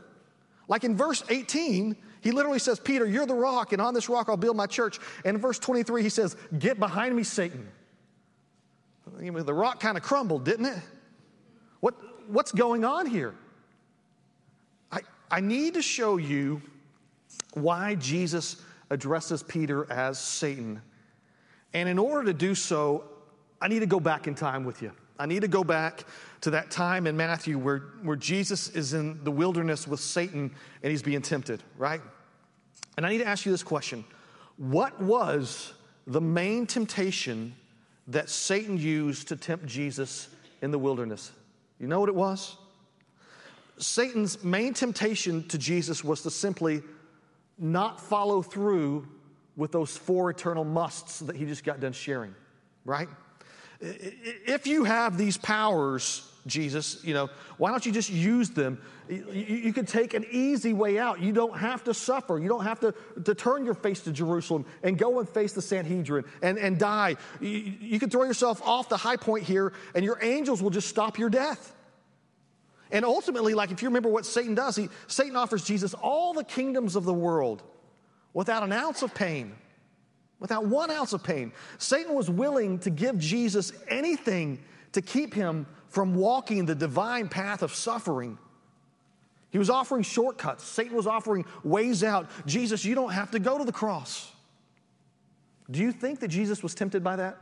Like 0.68 0.84
in 0.84 0.96
verse 0.96 1.24
18, 1.30 1.96
he 2.26 2.32
literally 2.32 2.58
says, 2.58 2.80
Peter, 2.80 3.06
you're 3.06 3.28
the 3.28 3.36
rock, 3.36 3.72
and 3.72 3.80
on 3.80 3.94
this 3.94 4.10
rock 4.10 4.30
I'll 4.30 4.36
build 4.36 4.58
my 4.58 4.66
church. 4.66 4.98
And 5.24 5.36
in 5.36 5.42
verse 5.42 5.60
23, 5.60 6.02
he 6.02 6.10
says, 6.10 6.36
Get 6.58 6.80
behind 6.80 7.16
me, 7.16 7.22
Satan. 7.22 7.68
The 9.20 9.54
rock 9.54 9.80
kind 9.80 9.96
of 9.96 10.02
crumbled, 10.02 10.44
didn't 10.44 10.66
it? 10.66 10.80
What, 11.82 11.94
what's 12.28 12.52
going 12.52 12.84
on 12.84 13.06
here? 13.06 13.36
I, 14.92 15.02
I 15.30 15.40
need 15.40 15.76
to 15.76 15.84
show 15.84 16.18
you 16.18 16.64
why 17.54 17.94
Jesus 17.94 18.60
addresses 18.90 19.44
Peter 19.44 19.86
as 19.92 20.20
Satan. 20.20 20.82
And 21.74 21.88
in 21.88 22.00
order 22.00 22.26
to 22.26 22.34
do 22.34 22.56
so, 22.56 23.04
I 23.62 23.68
need 23.68 23.82
to 23.82 23.86
go 23.86 24.00
back 24.00 24.26
in 24.26 24.34
time 24.34 24.64
with 24.64 24.82
you. 24.82 24.94
I 25.18 25.26
need 25.26 25.42
to 25.42 25.48
go 25.48 25.64
back 25.64 26.04
to 26.42 26.52
that 26.52 26.72
time 26.72 27.08
in 27.08 27.16
Matthew 27.16 27.58
where, 27.58 27.80
where 28.04 28.16
Jesus 28.16 28.70
is 28.70 28.94
in 28.94 29.24
the 29.24 29.32
wilderness 29.32 29.88
with 29.88 30.00
Satan 30.00 30.54
and 30.84 30.92
he's 30.92 31.02
being 31.02 31.22
tempted, 31.22 31.64
right? 31.78 32.02
And 32.98 33.06
I 33.06 33.10
need 33.10 33.20
to 33.20 33.28
ask 33.28 33.46
you 33.46 33.52
this 33.52 33.64
question 33.64 34.04
What 34.58 35.02
was 35.02 35.74
the 36.08 36.22
main 36.22 36.68
temptation 36.68 37.56
that 38.08 38.30
Satan 38.30 38.78
used 38.78 39.28
to 39.30 39.36
tempt 39.36 39.66
Jesus 39.66 40.30
in 40.62 40.72
the 40.72 40.80
wilderness? 40.80 41.32
You 41.80 41.88
know 41.88 42.00
what 42.00 42.10
it 42.10 42.16
was? 42.16 42.58
Satan's 43.78 44.44
main 44.44 44.74
temptation 44.74 45.48
to 45.50 45.58
Jesus 45.58 46.04
was 46.04 46.22
to 46.22 46.32
simply 46.32 46.82
not 47.58 48.00
follow 48.00 48.42
through 48.42 49.08
with 49.58 49.72
those 49.72 49.98
four 49.98 50.30
eternal 50.30 50.64
musts 50.64 51.20
that 51.20 51.36
he 51.36 51.46
just 51.46 51.64
got 51.64 51.80
done 51.80 51.94
sharing, 51.94 52.36
right? 52.86 53.10
If 53.86 54.68
you 54.68 54.84
have 54.84 55.18
these 55.18 55.38
powers, 55.38 56.28
Jesus, 56.48 57.04
you 57.04 57.14
know, 57.14 57.30
why 57.58 57.72
don't 57.72 57.86
you 57.86 57.92
just 57.92 58.10
use 58.10 58.50
them? 58.50 58.82
You, 59.08 59.26
you, 59.32 59.74
could 59.74 59.88
take 59.88 60.16
an 60.16 60.26
easy 60.32 60.74
way 60.74 60.98
out. 60.98 61.20
You 61.20 61.32
don't 61.32 61.56
have 61.58 61.84
to 61.84 61.94
suffer. 61.94 62.40
You 62.40 62.50
don't 62.50 62.64
have 62.64 62.80
to, 62.80 62.94
to 63.24 63.36
turn 63.36 63.66
your 63.66 63.76
face 63.76 64.02
to 64.02 64.12
Jerusalem 64.12 64.66
and 64.82 64.98
go 64.98 65.20
and 65.20 65.30
face 65.30 65.54
the 65.54 65.62
Sanhedrin 65.62 66.26
and, 66.42 66.58
and 66.58 66.80
die. 66.80 67.18
You, 67.40 67.50
you 67.50 68.00
could 68.00 68.12
throw 68.12 68.24
yourself 68.24 68.62
off 68.64 68.90
the 68.90 68.98
high 68.98 69.18
point 69.18 69.44
here, 69.44 69.74
and 69.94 70.04
your 70.04 70.18
angels 70.24 70.62
will 70.62 70.72
just 70.72 70.88
stop 70.88 71.20
your 71.20 71.30
death. 71.30 71.74
And 72.92 73.06
ultimately, 73.06 73.54
like 73.54 73.72
if 73.72 73.82
you 73.82 73.90
remember 73.90 74.10
what 74.10 74.26
Satan 74.26 74.56
does, 74.56 74.76
he, 74.76 74.90
Satan 75.08 75.36
offers 75.36 75.64
Jesus 75.64 75.94
all 75.94 76.34
the 76.34 76.44
kingdoms 76.44 76.96
of 76.96 77.04
the 77.06 77.14
world 77.14 77.62
without 78.34 78.64
an 78.64 78.72
ounce 78.72 79.02
of 79.02 79.14
pain 79.14 79.56
without 80.40 80.66
one 80.66 80.92
ounce 80.92 81.14
of 81.14 81.24
pain. 81.24 81.52
Satan 81.78 82.14
was 82.14 82.30
willing 82.30 82.80
to 82.80 82.90
give 82.90 83.18
Jesus 83.18 83.72
anything 83.88 84.60
to 84.92 85.02
keep 85.02 85.34
him 85.34 85.66
from 85.90 86.16
walking 86.16 86.66
the 86.66 86.76
divine 86.76 87.28
path 87.28 87.62
of 87.62 87.74
suffering. 87.74 88.38
He 89.50 89.58
was 89.58 89.70
offering 89.70 90.04
shortcuts. 90.04 90.66
Satan 90.66 90.96
was 90.96 91.08
offering 91.08 91.46
ways 91.64 92.04
out. 92.04 92.30
Jesus, 92.46 92.84
you 92.84 92.96
don't 92.96 93.12
have 93.12 93.32
to 93.32 93.40
go 93.40 93.58
to 93.58 93.64
the 93.64 93.72
cross. 93.72 94.32
Do 95.72 95.80
you 95.80 95.92
think 95.92 96.20
that 96.20 96.28
Jesus 96.28 96.62
was 96.62 96.76
tempted 96.76 97.04
by 97.04 97.16
that? 97.16 97.38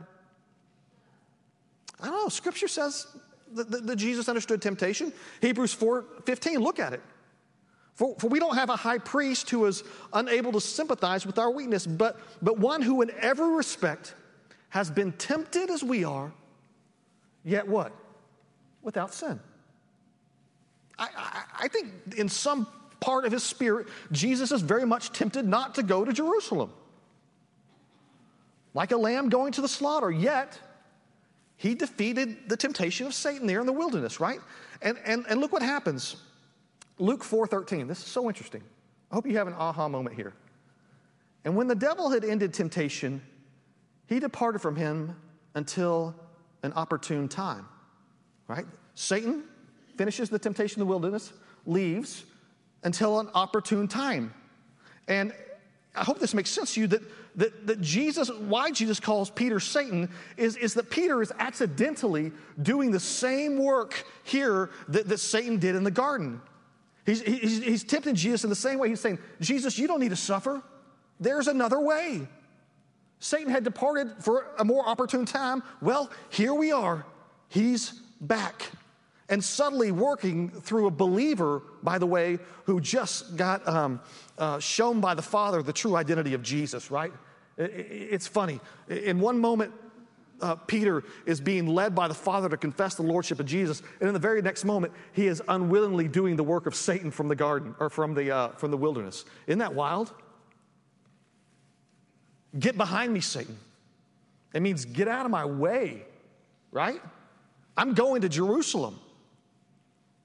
I 2.00 2.06
don't 2.06 2.22
know. 2.22 2.28
Scripture 2.28 2.68
says 2.68 3.06
that, 3.52 3.70
that, 3.70 3.86
that 3.86 3.96
Jesus 3.96 4.28
understood 4.28 4.62
temptation. 4.62 5.12
Hebrews 5.40 5.72
4 5.72 6.04
15, 6.24 6.58
look 6.58 6.78
at 6.78 6.92
it. 6.92 7.02
For, 7.94 8.16
for 8.18 8.26
we 8.26 8.40
don't 8.40 8.56
have 8.56 8.70
a 8.70 8.76
high 8.76 8.98
priest 8.98 9.50
who 9.50 9.64
is 9.66 9.84
unable 10.12 10.52
to 10.52 10.60
sympathize 10.60 11.24
with 11.24 11.38
our 11.38 11.50
weakness, 11.50 11.86
but, 11.86 12.18
but 12.42 12.58
one 12.58 12.82
who, 12.82 13.02
in 13.02 13.10
every 13.20 13.54
respect, 13.54 14.14
has 14.70 14.90
been 14.90 15.12
tempted 15.12 15.70
as 15.70 15.84
we 15.84 16.04
are, 16.04 16.32
yet 17.44 17.68
what? 17.68 17.92
Without 18.82 19.14
sin. 19.14 19.38
I, 20.98 21.08
I, 21.16 21.42
I 21.60 21.68
think 21.68 21.88
in 22.16 22.28
some 22.28 22.66
part 22.98 23.24
of 23.26 23.32
his 23.32 23.44
spirit, 23.44 23.86
Jesus 24.10 24.50
is 24.50 24.60
very 24.60 24.84
much 24.84 25.12
tempted 25.12 25.46
not 25.46 25.76
to 25.76 25.82
go 25.82 26.04
to 26.04 26.12
Jerusalem. 26.12 26.72
Like 28.72 28.90
a 28.90 28.96
lamb 28.96 29.28
going 29.28 29.52
to 29.52 29.60
the 29.60 29.68
slaughter, 29.68 30.10
yet 30.10 30.58
he 31.56 31.76
defeated 31.76 32.48
the 32.48 32.56
temptation 32.56 33.06
of 33.06 33.14
Satan 33.14 33.46
there 33.46 33.60
in 33.60 33.66
the 33.66 33.72
wilderness, 33.72 34.18
right? 34.18 34.40
And, 34.82 34.98
and, 35.04 35.24
and 35.28 35.40
look 35.40 35.52
what 35.52 35.62
happens. 35.62 36.16
Luke 36.98 37.22
4:13. 37.22 37.88
This 37.88 37.98
is 37.98 38.06
so 38.06 38.28
interesting. 38.28 38.62
I 39.10 39.14
hope 39.14 39.26
you 39.26 39.36
have 39.36 39.46
an 39.46 39.54
aha 39.54 39.88
moment 39.88 40.16
here. 40.16 40.32
And 41.44 41.56
when 41.56 41.66
the 41.66 41.74
devil 41.74 42.10
had 42.10 42.24
ended 42.24 42.54
temptation, 42.54 43.20
he 44.06 44.18
departed 44.18 44.60
from 44.60 44.76
him 44.76 45.16
until 45.54 46.14
an 46.62 46.72
opportune 46.72 47.28
time. 47.28 47.66
Right? 48.48 48.66
Satan 48.94 49.44
finishes 49.96 50.30
the 50.30 50.38
temptation 50.38 50.80
in 50.80 50.86
the 50.86 50.90
wilderness, 50.90 51.32
leaves 51.66 52.24
until 52.82 53.20
an 53.20 53.28
opportune 53.34 53.88
time. 53.88 54.32
And 55.08 55.32
I 55.94 56.04
hope 56.04 56.18
this 56.18 56.34
makes 56.34 56.50
sense 56.50 56.74
to 56.74 56.80
you 56.80 56.86
that, 56.88 57.02
that, 57.36 57.66
that 57.66 57.80
Jesus, 57.80 58.30
why 58.30 58.70
Jesus 58.70 58.98
calls 58.98 59.30
Peter 59.30 59.60
Satan, 59.60 60.10
is, 60.36 60.56
is 60.56 60.74
that 60.74 60.90
Peter 60.90 61.22
is 61.22 61.32
accidentally 61.38 62.32
doing 62.60 62.90
the 62.90 63.00
same 63.00 63.58
work 63.58 64.04
here 64.24 64.70
that, 64.88 65.08
that 65.08 65.18
Satan 65.18 65.58
did 65.58 65.76
in 65.76 65.84
the 65.84 65.90
garden. 65.90 66.40
He's, 67.04 67.22
he's, 67.22 67.62
he's 67.62 67.84
tempting 67.84 68.14
Jesus 68.14 68.44
in 68.44 68.50
the 68.50 68.56
same 68.56 68.78
way. 68.78 68.88
He's 68.88 69.00
saying, 69.00 69.18
Jesus, 69.40 69.78
you 69.78 69.86
don't 69.86 70.00
need 70.00 70.10
to 70.10 70.16
suffer. 70.16 70.62
There's 71.20 71.48
another 71.48 71.80
way. 71.80 72.26
Satan 73.18 73.50
had 73.50 73.64
departed 73.64 74.10
for 74.20 74.46
a 74.58 74.64
more 74.64 74.86
opportune 74.88 75.26
time. 75.26 75.62
Well, 75.80 76.10
here 76.30 76.54
we 76.54 76.72
are. 76.72 77.06
He's 77.48 77.90
back. 78.20 78.70
And 79.28 79.42
subtly 79.42 79.90
working 79.90 80.50
through 80.50 80.86
a 80.86 80.90
believer, 80.90 81.62
by 81.82 81.98
the 81.98 82.06
way, 82.06 82.38
who 82.64 82.80
just 82.80 83.36
got 83.36 83.66
um, 83.66 84.00
uh, 84.36 84.58
shown 84.58 85.00
by 85.00 85.14
the 85.14 85.22
Father 85.22 85.62
the 85.62 85.72
true 85.72 85.96
identity 85.96 86.34
of 86.34 86.42
Jesus, 86.42 86.90
right? 86.90 87.12
It's 87.56 88.26
funny. 88.26 88.60
In 88.88 89.20
one 89.20 89.38
moment, 89.38 89.72
uh, 90.40 90.56
Peter 90.56 91.04
is 91.26 91.40
being 91.40 91.66
led 91.66 91.94
by 91.94 92.08
the 92.08 92.14
Father 92.14 92.48
to 92.48 92.56
confess 92.56 92.94
the 92.94 93.02
Lordship 93.02 93.40
of 93.40 93.46
Jesus, 93.46 93.82
and 94.00 94.08
in 94.08 94.14
the 94.14 94.20
very 94.20 94.42
next 94.42 94.64
moment, 94.64 94.92
he 95.12 95.26
is 95.26 95.42
unwillingly 95.48 96.08
doing 96.08 96.36
the 96.36 96.44
work 96.44 96.66
of 96.66 96.74
Satan 96.74 97.10
from 97.10 97.28
the 97.28 97.36
garden 97.36 97.74
or 97.78 97.90
from 97.90 98.14
the, 98.14 98.30
uh, 98.30 98.48
from 98.50 98.70
the 98.70 98.76
wilderness. 98.76 99.24
Isn't 99.46 99.60
that 99.60 99.74
wild? 99.74 100.12
Get 102.58 102.76
behind 102.76 103.12
me, 103.12 103.20
Satan. 103.20 103.56
It 104.52 104.62
means 104.62 104.84
get 104.84 105.08
out 105.08 105.24
of 105.24 105.32
my 105.32 105.44
way, 105.44 106.04
right? 106.70 107.00
I'm 107.76 107.94
going 107.94 108.22
to 108.22 108.28
Jerusalem. 108.28 108.98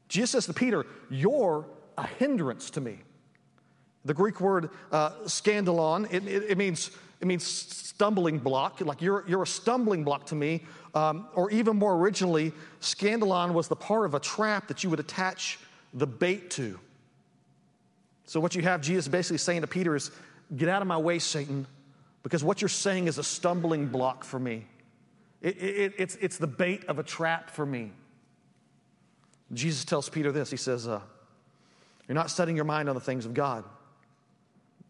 Jesus 0.07 0.31
says 0.31 0.45
to 0.45 0.53
Peter, 0.53 0.85
You're 1.09 1.65
a 1.97 2.05
hindrance 2.05 2.69
to 2.71 2.81
me. 2.81 2.99
The 4.05 4.13
Greek 4.13 4.39
word 4.39 4.69
uh, 4.91 5.11
scandalon, 5.25 6.11
it, 6.13 6.25
it, 6.27 6.51
it, 6.51 6.57
means, 6.57 6.91
it 7.21 7.27
means 7.27 7.43
stumbling 7.43 8.39
block, 8.39 8.79
like 8.81 9.01
you're, 9.01 9.25
you're 9.27 9.43
a 9.43 9.47
stumbling 9.47 10.03
block 10.03 10.27
to 10.27 10.35
me. 10.35 10.63
Um, 10.95 11.27
or 11.35 11.51
even 11.51 11.75
more 11.77 11.95
originally, 11.95 12.53
scandalon 12.81 13.53
was 13.53 13.67
the 13.67 13.75
part 13.75 14.05
of 14.05 14.13
a 14.13 14.19
trap 14.19 14.67
that 14.69 14.83
you 14.83 14.89
would 14.89 14.99
attach 14.99 15.59
the 15.93 16.07
bait 16.07 16.49
to. 16.51 16.79
So, 18.25 18.39
what 18.39 18.55
you 18.55 18.61
have 18.61 18.81
Jesus 18.81 19.07
basically 19.07 19.37
saying 19.37 19.61
to 19.61 19.67
Peter 19.67 19.95
is, 19.95 20.11
Get 20.55 20.67
out 20.67 20.81
of 20.81 20.87
my 20.87 20.97
way, 20.97 21.19
Satan, 21.19 21.67
because 22.23 22.43
what 22.43 22.61
you're 22.61 22.69
saying 22.69 23.07
is 23.07 23.17
a 23.19 23.23
stumbling 23.23 23.87
block 23.87 24.23
for 24.23 24.39
me. 24.39 24.65
It, 25.41 25.61
it, 25.61 25.93
it's, 25.97 26.15
it's 26.15 26.37
the 26.37 26.47
bait 26.47 26.85
of 26.85 26.99
a 26.99 27.03
trap 27.03 27.49
for 27.51 27.65
me. 27.65 27.91
Jesus 29.53 29.85
tells 29.85 30.09
Peter 30.09 30.31
this 30.31 30.49
He 30.49 30.57
says, 30.57 30.87
uh, 30.87 31.01
You're 32.07 32.15
not 32.15 32.31
setting 32.31 32.55
your 32.55 32.65
mind 32.65 32.89
on 32.89 32.95
the 32.95 33.01
things 33.01 33.25
of 33.25 33.33
God. 33.33 33.63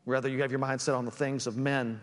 Rather, 0.06 0.30
you 0.30 0.42
have 0.42 0.52
your 0.52 0.60
mind 0.60 0.82
set 0.82 0.96
on 0.96 1.06
the 1.06 1.12
things 1.12 1.46
of 1.46 1.58
men. 1.58 2.00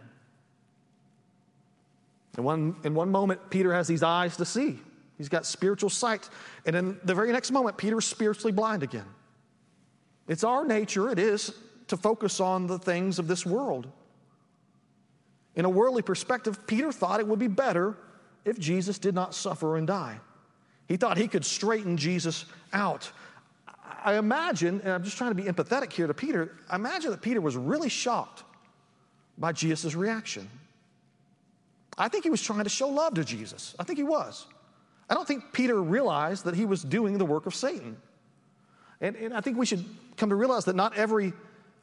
In 2.36 2.44
one, 2.44 2.76
in 2.84 2.94
one 2.94 3.10
moment, 3.10 3.50
Peter 3.50 3.72
has 3.72 3.88
these 3.88 4.02
eyes 4.02 4.36
to 4.36 4.44
see. 4.44 4.78
He's 5.16 5.28
got 5.28 5.46
spiritual 5.46 5.90
sight. 5.90 6.28
And 6.66 6.76
in 6.76 7.00
the 7.04 7.14
very 7.14 7.32
next 7.32 7.50
moment, 7.50 7.76
Peter 7.78 7.98
is 7.98 8.04
spiritually 8.04 8.52
blind 8.52 8.82
again. 8.82 9.06
It's 10.28 10.44
our 10.44 10.64
nature, 10.66 11.08
it 11.10 11.18
is, 11.18 11.54
to 11.88 11.96
focus 11.96 12.40
on 12.40 12.66
the 12.66 12.78
things 12.78 13.18
of 13.18 13.28
this 13.28 13.46
world. 13.46 13.86
In 15.54 15.64
a 15.64 15.70
worldly 15.70 16.02
perspective, 16.02 16.66
Peter 16.66 16.92
thought 16.92 17.20
it 17.20 17.26
would 17.26 17.38
be 17.38 17.46
better 17.46 17.96
if 18.44 18.58
Jesus 18.58 18.98
did 18.98 19.14
not 19.14 19.34
suffer 19.34 19.76
and 19.76 19.86
die. 19.86 20.20
He 20.88 20.96
thought 20.96 21.16
he 21.16 21.28
could 21.28 21.44
straighten 21.44 21.96
Jesus 21.96 22.44
out. 22.72 23.10
I 24.04 24.18
imagine, 24.18 24.80
and 24.82 24.92
I'm 24.92 25.02
just 25.02 25.16
trying 25.16 25.30
to 25.30 25.34
be 25.34 25.44
empathetic 25.44 25.92
here 25.92 26.06
to 26.06 26.14
Peter, 26.14 26.56
I 26.68 26.76
imagine 26.76 27.10
that 27.10 27.22
Peter 27.22 27.40
was 27.40 27.56
really 27.56 27.88
shocked 27.88 28.44
by 29.38 29.52
Jesus' 29.52 29.94
reaction. 29.94 30.48
I 31.98 32.08
think 32.08 32.24
he 32.24 32.30
was 32.30 32.42
trying 32.42 32.64
to 32.64 32.70
show 32.70 32.88
love 32.88 33.14
to 33.14 33.24
Jesus. 33.24 33.74
I 33.78 33.84
think 33.84 33.98
he 33.98 34.04
was. 34.04 34.46
I 35.08 35.14
don't 35.14 35.26
think 35.26 35.52
Peter 35.52 35.80
realized 35.80 36.44
that 36.44 36.54
he 36.54 36.64
was 36.64 36.82
doing 36.82 37.18
the 37.18 37.24
work 37.24 37.46
of 37.46 37.54
Satan. 37.54 37.96
And, 39.00 39.16
and 39.16 39.34
I 39.34 39.40
think 39.40 39.56
we 39.56 39.66
should 39.66 39.84
come 40.16 40.30
to 40.30 40.34
realize 40.34 40.64
that 40.66 40.76
not 40.76 40.96
every 40.96 41.32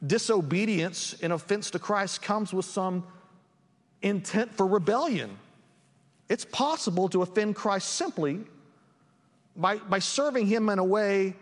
disobedience 0.06 1.14
and 1.22 1.32
offense 1.32 1.70
to 1.70 1.78
Christ 1.78 2.22
comes 2.22 2.52
with 2.52 2.64
some 2.64 3.04
intent 4.02 4.54
for 4.54 4.66
rebellion. 4.66 5.36
It's 6.28 6.44
possible 6.44 7.08
to 7.10 7.22
offend 7.22 7.56
Christ 7.56 7.90
simply 7.90 8.40
by, 9.56 9.76
by 9.76 9.98
serving 9.98 10.46
Him 10.46 10.68
in 10.68 10.78
a 10.78 10.84
way 10.84 11.34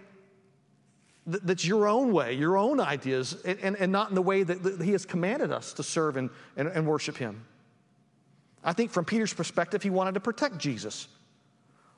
that, 1.26 1.46
that's 1.46 1.64
your 1.64 1.88
own 1.88 2.12
way, 2.12 2.34
your 2.34 2.56
own 2.56 2.80
ideas, 2.80 3.40
and, 3.44 3.58
and, 3.60 3.76
and 3.76 3.92
not 3.92 4.10
in 4.10 4.14
the 4.14 4.22
way 4.22 4.42
that, 4.42 4.62
that, 4.62 4.82
He 4.82 4.92
has 4.92 5.06
commanded 5.06 5.52
us 5.52 5.72
to 5.74 5.82
serve 5.82 6.16
and, 6.16 6.30
and, 6.56 6.68
and 6.68 6.86
worship 6.86 7.16
Him. 7.16 7.44
I 8.64 8.72
think 8.72 8.90
from 8.90 9.04
Peter's 9.04 9.34
perspective, 9.34 9.82
he 9.82 9.90
wanted 9.90 10.14
to 10.14 10.20
protect 10.20 10.58
Jesus. 10.58 11.08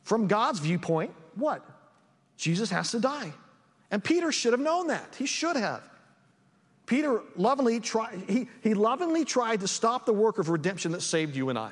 From 0.03 0.27
God's 0.27 0.61
viewpoint, 0.61 1.13
what? 1.35 1.65
Jesus 2.37 2.71
has 2.71 2.91
to 2.93 3.01
die. 3.01 3.33
And 3.91 4.03
Peter 4.03 4.33
should 4.33 4.53
have 4.53 4.61
known 4.61 4.89
that. 4.89 5.15
He 5.17 5.27
should 5.27 5.57
have. 5.57 5.83
Peter 6.87 7.21
lovingly 7.37 7.81
tried, 7.81 8.25
he, 8.29 8.49
he 8.63 8.75
lovingly 8.75 9.25
tried 9.25 9.61
to 9.61 9.69
stop 9.69 10.05
the 10.05 10.13
work 10.13 10.39
of 10.39 10.49
redemption 10.49 10.93
that 10.93 11.01
saved 11.01 11.35
you 11.35 11.49
and 11.49 11.59
I. 11.59 11.71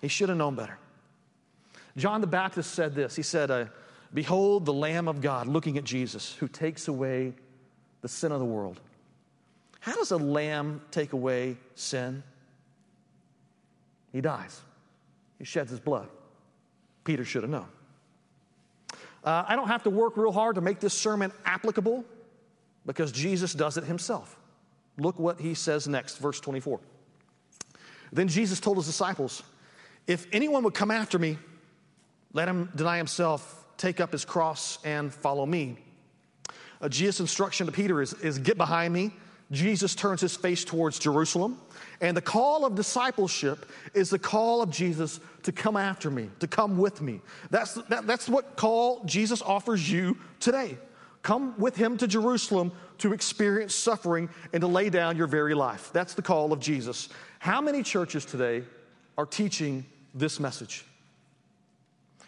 He 0.00 0.08
should 0.08 0.28
have 0.28 0.38
known 0.38 0.54
better. 0.54 0.78
John 1.96 2.20
the 2.20 2.26
Baptist 2.26 2.74
said 2.74 2.94
this 2.94 3.16
He 3.16 3.22
said, 3.22 3.50
uh, 3.50 3.66
Behold 4.14 4.64
the 4.64 4.72
Lamb 4.72 5.08
of 5.08 5.20
God, 5.20 5.48
looking 5.48 5.78
at 5.78 5.84
Jesus, 5.84 6.34
who 6.34 6.46
takes 6.46 6.88
away 6.88 7.34
the 8.02 8.08
sin 8.08 8.30
of 8.30 8.38
the 8.38 8.44
world. 8.44 8.80
How 9.80 9.94
does 9.96 10.10
a 10.10 10.16
lamb 10.16 10.80
take 10.90 11.12
away 11.12 11.56
sin? 11.74 12.22
He 14.16 14.22
dies, 14.22 14.62
he 15.38 15.44
sheds 15.44 15.70
his 15.70 15.78
blood. 15.78 16.08
Peter 17.04 17.22
should 17.22 17.42
have 17.42 17.50
known. 17.50 17.68
Uh, 19.22 19.44
I 19.46 19.56
don't 19.56 19.68
have 19.68 19.82
to 19.82 19.90
work 19.90 20.16
real 20.16 20.32
hard 20.32 20.54
to 20.54 20.62
make 20.62 20.80
this 20.80 20.94
sermon 20.94 21.30
applicable 21.44 22.02
because 22.86 23.12
Jesus 23.12 23.52
does 23.52 23.76
it 23.76 23.84
himself. 23.84 24.38
Look 24.96 25.18
what 25.18 25.38
he 25.38 25.52
says 25.52 25.86
next, 25.86 26.16
verse 26.16 26.40
24. 26.40 26.80
Then 28.10 28.26
Jesus 28.26 28.58
told 28.58 28.78
his 28.78 28.86
disciples, 28.86 29.42
If 30.06 30.26
anyone 30.32 30.64
would 30.64 30.72
come 30.72 30.90
after 30.90 31.18
me, 31.18 31.36
let 32.32 32.48
him 32.48 32.70
deny 32.74 32.96
himself, 32.96 33.66
take 33.76 34.00
up 34.00 34.12
his 34.12 34.24
cross, 34.24 34.78
and 34.82 35.12
follow 35.12 35.44
me. 35.44 35.76
Uh, 36.80 36.88
Jesus' 36.88 37.20
instruction 37.20 37.66
to 37.66 37.72
Peter 37.72 38.00
is, 38.00 38.14
is 38.14 38.38
get 38.38 38.56
behind 38.56 38.94
me. 38.94 39.12
Jesus 39.50 39.94
turns 39.94 40.20
his 40.20 40.36
face 40.36 40.64
towards 40.64 40.98
Jerusalem. 40.98 41.60
And 42.00 42.16
the 42.16 42.22
call 42.22 42.64
of 42.64 42.74
discipleship 42.74 43.66
is 43.94 44.10
the 44.10 44.18
call 44.18 44.60
of 44.60 44.70
Jesus 44.70 45.20
to 45.44 45.52
come 45.52 45.76
after 45.76 46.10
me, 46.10 46.30
to 46.40 46.46
come 46.46 46.78
with 46.78 47.00
me. 47.00 47.20
That's, 47.50 47.74
that, 47.74 48.06
that's 48.06 48.28
what 48.28 48.56
call 48.56 49.04
Jesus 49.04 49.40
offers 49.42 49.90
you 49.90 50.18
today. 50.40 50.76
Come 51.22 51.58
with 51.58 51.76
him 51.76 51.96
to 51.98 52.06
Jerusalem 52.06 52.72
to 52.98 53.12
experience 53.12 53.74
suffering 53.74 54.28
and 54.52 54.60
to 54.60 54.66
lay 54.66 54.90
down 54.90 55.16
your 55.16 55.26
very 55.26 55.54
life. 55.54 55.90
That's 55.92 56.14
the 56.14 56.22
call 56.22 56.52
of 56.52 56.60
Jesus. 56.60 57.08
How 57.38 57.60
many 57.60 57.82
churches 57.82 58.24
today 58.24 58.64
are 59.16 59.26
teaching 59.26 59.84
this 60.14 60.38
message? 60.40 60.84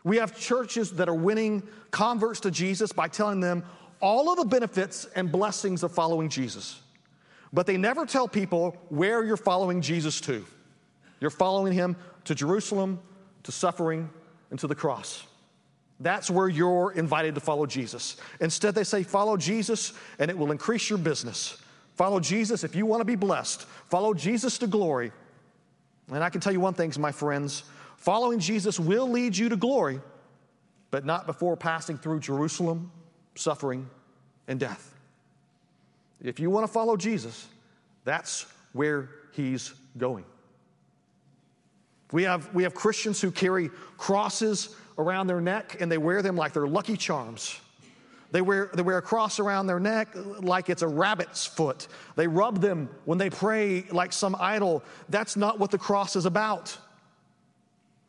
We 0.04 0.16
have 0.18 0.38
churches 0.38 0.92
that 0.92 1.08
are 1.08 1.14
winning 1.14 1.62
converts 1.90 2.40
to 2.40 2.50
Jesus 2.50 2.92
by 2.92 3.08
telling 3.08 3.40
them 3.40 3.64
all 4.00 4.30
of 4.30 4.38
the 4.38 4.44
benefits 4.44 5.06
and 5.16 5.30
blessings 5.30 5.82
of 5.82 5.92
following 5.92 6.28
Jesus. 6.28 6.80
But 7.52 7.66
they 7.66 7.76
never 7.76 8.04
tell 8.06 8.28
people 8.28 8.76
where 8.88 9.24
you're 9.24 9.36
following 9.36 9.80
Jesus 9.80 10.20
to. 10.22 10.44
You're 11.20 11.30
following 11.30 11.72
him 11.72 11.96
to 12.24 12.34
Jerusalem, 12.34 13.00
to 13.44 13.52
suffering, 13.52 14.10
and 14.50 14.58
to 14.60 14.66
the 14.66 14.74
cross. 14.74 15.26
That's 16.00 16.30
where 16.30 16.48
you're 16.48 16.92
invited 16.92 17.34
to 17.34 17.40
follow 17.40 17.66
Jesus. 17.66 18.18
Instead, 18.40 18.74
they 18.74 18.84
say, 18.84 19.02
follow 19.02 19.36
Jesus 19.36 19.92
and 20.18 20.30
it 20.30 20.38
will 20.38 20.52
increase 20.52 20.88
your 20.88 20.98
business. 20.98 21.60
Follow 21.96 22.20
Jesus 22.20 22.62
if 22.62 22.76
you 22.76 22.86
want 22.86 23.00
to 23.00 23.04
be 23.04 23.16
blessed. 23.16 23.62
Follow 23.90 24.14
Jesus 24.14 24.58
to 24.58 24.68
glory. 24.68 25.10
And 26.12 26.22
I 26.22 26.30
can 26.30 26.40
tell 26.40 26.52
you 26.52 26.60
one 26.60 26.74
thing, 26.74 26.92
my 26.98 27.12
friends 27.12 27.64
following 27.96 28.38
Jesus 28.38 28.78
will 28.78 29.10
lead 29.10 29.36
you 29.36 29.48
to 29.48 29.56
glory, 29.56 30.00
but 30.92 31.04
not 31.04 31.26
before 31.26 31.56
passing 31.56 31.98
through 31.98 32.20
Jerusalem, 32.20 32.92
suffering, 33.34 33.90
and 34.46 34.60
death. 34.60 34.94
If 36.22 36.40
you 36.40 36.50
want 36.50 36.66
to 36.66 36.72
follow 36.72 36.96
Jesus, 36.96 37.46
that's 38.04 38.46
where 38.72 39.10
he's 39.32 39.72
going. 39.96 40.24
We 42.10 42.22
have, 42.24 42.52
we 42.54 42.62
have 42.62 42.74
Christians 42.74 43.20
who 43.20 43.30
carry 43.30 43.70
crosses 43.96 44.74
around 44.96 45.26
their 45.26 45.40
neck 45.40 45.76
and 45.80 45.92
they 45.92 45.98
wear 45.98 46.22
them 46.22 46.36
like 46.36 46.52
they're 46.52 46.66
lucky 46.66 46.96
charms. 46.96 47.60
They 48.30 48.42
wear, 48.42 48.70
they 48.74 48.82
wear 48.82 48.98
a 48.98 49.02
cross 49.02 49.38
around 49.38 49.66
their 49.68 49.80
neck 49.80 50.08
like 50.14 50.68
it's 50.68 50.82
a 50.82 50.88
rabbit's 50.88 51.46
foot. 51.46 51.88
They 52.16 52.26
rub 52.26 52.60
them 52.60 52.90
when 53.04 53.18
they 53.18 53.30
pray 53.30 53.84
like 53.90 54.12
some 54.12 54.36
idol. 54.38 54.82
That's 55.08 55.36
not 55.36 55.58
what 55.58 55.70
the 55.70 55.78
cross 55.78 56.16
is 56.16 56.26
about. 56.26 56.76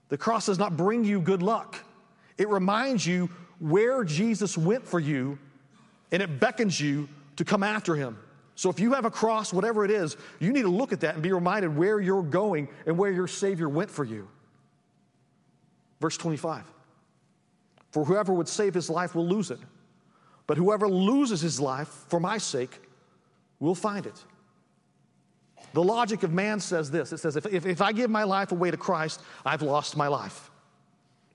The 0.09 0.17
cross 0.17 0.47
does 0.47 0.59
not 0.59 0.75
bring 0.75 1.03
you 1.03 1.21
good 1.21 1.43
luck, 1.43 1.77
it 2.37 2.49
reminds 2.49 3.05
you 3.05 3.29
where 3.59 4.05
Jesus 4.05 4.57
went 4.57 4.87
for 4.87 4.99
you 4.99 5.37
and 6.11 6.23
it 6.23 6.39
beckons 6.39 6.79
you 6.79 7.09
to 7.39 7.45
come 7.45 7.63
after 7.63 7.95
him. 7.95 8.17
So 8.55 8.69
if 8.69 8.81
you 8.81 8.93
have 8.95 9.05
a 9.05 9.09
cross, 9.09 9.53
whatever 9.53 9.85
it 9.85 9.91
is, 9.91 10.17
you 10.39 10.51
need 10.51 10.63
to 10.63 10.69
look 10.69 10.91
at 10.91 10.99
that 10.99 11.13
and 11.13 11.23
be 11.23 11.31
reminded 11.31 11.73
where 11.73 12.01
you're 12.01 12.21
going 12.21 12.67
and 12.85 12.97
where 12.97 13.09
your 13.09 13.29
Savior 13.29 13.69
went 13.69 13.89
for 13.89 14.03
you. 14.03 14.27
Verse 16.01 16.17
25. 16.17 16.65
For 17.91 18.03
whoever 18.03 18.33
would 18.33 18.49
save 18.49 18.73
his 18.73 18.89
life 18.89 19.15
will 19.15 19.25
lose 19.25 19.51
it. 19.51 19.59
But 20.47 20.57
whoever 20.57 20.89
loses 20.89 21.39
his 21.39 21.61
life 21.61 21.87
for 22.09 22.19
my 22.19 22.37
sake 22.37 22.81
will 23.61 23.73
find 23.73 24.05
it. 24.05 24.25
The 25.71 25.81
logic 25.81 26.23
of 26.23 26.33
man 26.33 26.59
says 26.59 26.91
this 26.91 27.13
it 27.13 27.19
says, 27.19 27.37
if, 27.37 27.45
if, 27.45 27.65
if, 27.65 27.81
I 27.81 27.93
give 27.93 28.09
my 28.09 28.25
life 28.25 28.51
away 28.51 28.69
to 28.69 28.75
Christ, 28.77 29.21
I've 29.45 29.61
lost 29.61 29.95
my 29.95 30.09
life. 30.09 30.51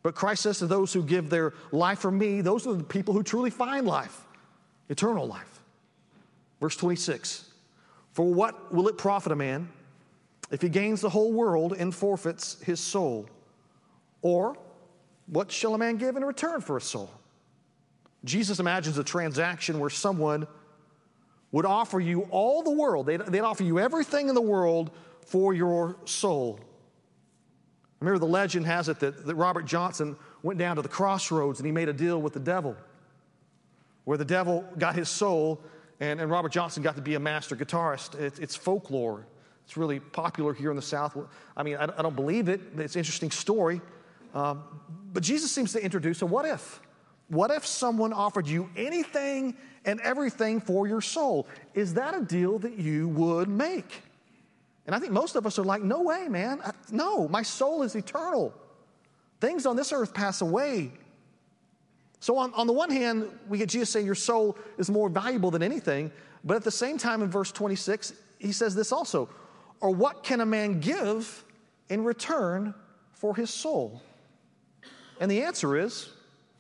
But 0.03 0.15
Christ 0.15 0.43
says 0.43 0.59
to 0.59 0.67
those 0.67 0.93
who 0.93 1.03
give 1.03 1.31
their 1.31 1.55
life 1.73 2.01
for 2.01 2.11
me, 2.11 2.43
those 2.43 2.67
are 2.67 2.75
the 2.75 2.85
people 2.85 3.15
who 3.15 3.23
truly 3.23 3.49
find 3.49 3.87
life, 3.87 4.21
eternal 4.91 5.27
life. 5.27 5.54
Verse 6.61 6.77
26 6.77 7.51
For 8.13 8.33
what 8.33 8.73
will 8.73 8.89
it 8.89 8.99
profit 8.99 9.33
a 9.33 9.37
man 9.37 9.69
if 10.51 10.63
he 10.63 10.69
gains 10.69 11.01
the 11.01 11.11
whole 11.11 11.33
world 11.33 11.73
and 11.73 11.95
forfeits 11.95 12.61
his 12.63 12.81
soul? 12.81 13.29
Or 14.23 14.57
what 15.27 15.53
shall 15.53 15.75
a 15.75 15.79
man 15.79 15.97
give 15.97 16.17
in 16.17 16.25
return 16.25 16.61
for 16.61 16.77
a 16.77 16.81
soul? 16.81 17.11
Jesus 18.25 18.59
imagines 18.59 18.97
a 18.99 19.05
transaction 19.05 19.79
where 19.79 19.91
someone 19.91 20.47
would 21.53 21.67
offer 21.67 22.01
you 22.01 22.23
all 22.31 22.63
the 22.63 22.71
world, 22.71 23.07
they'd, 23.07 23.21
they'd 23.21 23.41
offer 23.41 23.63
you 23.63 23.79
everything 23.79 24.29
in 24.29 24.35
the 24.35 24.41
world 24.41 24.91
for 25.21 25.55
your 25.55 25.97
soul. 26.05 26.59
Remember, 28.01 28.19
the 28.19 28.27
legend 28.27 28.67
has 28.67 28.89
it 28.89 28.99
that, 29.01 29.25
that 29.25 29.35
Robert 29.35 29.65
Johnson 29.65 30.17
went 30.43 30.59
down 30.59 30.77
to 30.77 30.83
the 30.83 30.89
crossroads 30.89 31.61
and 31.61 31.67
he 31.67 31.73
made 31.73 31.89
a 31.89 31.93
deal 31.93 32.21
with 32.21 32.33
the 32.33 32.41
devil, 32.41 32.77
where 34.05 34.19
the 34.19 34.25
devil 34.25 34.65
got 34.79 34.95
his 34.95 35.09
soul 35.09 35.63
And, 36.05 36.21
and 36.21 36.31
Robert 36.31 36.53
Johnson 36.53 36.83
got 36.83 36.97
to 36.97 37.03
be 37.03 37.15
a 37.15 37.21
master 37.21 37.57
guitarist. 37.57 38.21
It, 38.21 38.39
it's 38.39 38.55
folklore. 38.55 39.27
It's 39.65 39.79
really 39.79 40.01
popular 40.01 40.53
here 40.53 40.69
in 40.69 40.77
the 40.77 40.83
South. 40.83 41.17
I 41.57 41.63
mean, 41.63 41.77
I, 41.77 41.85
I 41.85 42.03
don't 42.03 42.15
believe 42.15 42.51
it. 42.51 42.61
It's 42.77 42.95
an 42.95 42.99
interesting 42.99 43.31
story. 43.31 43.81
Um, 44.35 44.63
but 45.15 45.23
Jesus 45.23 45.51
seems 45.51 45.73
to 45.73 45.83
introduce 45.83 46.21
a 46.21 46.27
what 46.27 46.45
if. 46.45 46.81
What 47.29 47.51
if 47.51 47.65
someone 47.65 48.13
offered 48.13 48.47
you 48.47 48.69
anything 48.77 49.57
and 49.87 49.99
everything 50.03 50.61
for 50.61 50.87
your 50.87 51.01
soul? 51.01 51.47
Is 51.73 51.95
that 51.95 52.15
a 52.15 52.21
deal 52.21 52.59
that 52.59 52.79
you 52.79 53.09
would 53.09 53.49
make? 53.49 54.03
And 54.85 54.95
I 54.95 54.99
think 54.99 55.13
most 55.13 55.37
of 55.37 55.47
us 55.47 55.59
are 55.59 55.65
like, 55.65 55.83
no 55.83 56.03
way, 56.03 56.29
man. 56.29 56.61
I, 56.63 56.73
no, 56.91 57.29
my 57.29 57.41
soul 57.41 57.83
is 57.83 57.95
eternal. 57.95 58.53
Things 59.41 59.65
on 59.65 59.75
this 59.75 59.91
earth 59.91 60.13
pass 60.13 60.43
away. 60.43 60.93
So, 62.25 62.39
on, 62.39 62.55
on 62.55 62.67
the 62.67 62.73
one 62.73 62.89
hand, 62.89 63.29
we 63.51 63.59
get 63.59 63.69
Jesus 63.69 63.91
saying 63.91 64.07
your 64.07 64.15
soul 64.15 64.57
is 64.79 64.89
more 64.89 65.11
valuable 65.11 65.51
than 65.51 65.63
anything. 65.63 66.11
But 66.43 66.57
at 66.57 66.65
the 66.65 66.71
same 66.71 66.97
time, 66.97 67.21
in 67.21 67.31
verse 67.31 67.53
26, 67.53 68.15
he 68.39 68.51
says 68.51 68.75
this 68.75 68.93
also 68.93 69.29
Or 69.83 69.91
what 69.91 70.23
can 70.23 70.41
a 70.41 70.47
man 70.47 70.81
give 70.81 71.45
in 71.91 72.03
return 72.03 72.73
for 73.13 73.37
his 73.37 73.51
soul? 73.51 74.01
And 75.21 75.31
the 75.31 75.43
answer 75.43 75.77
is 75.77 76.09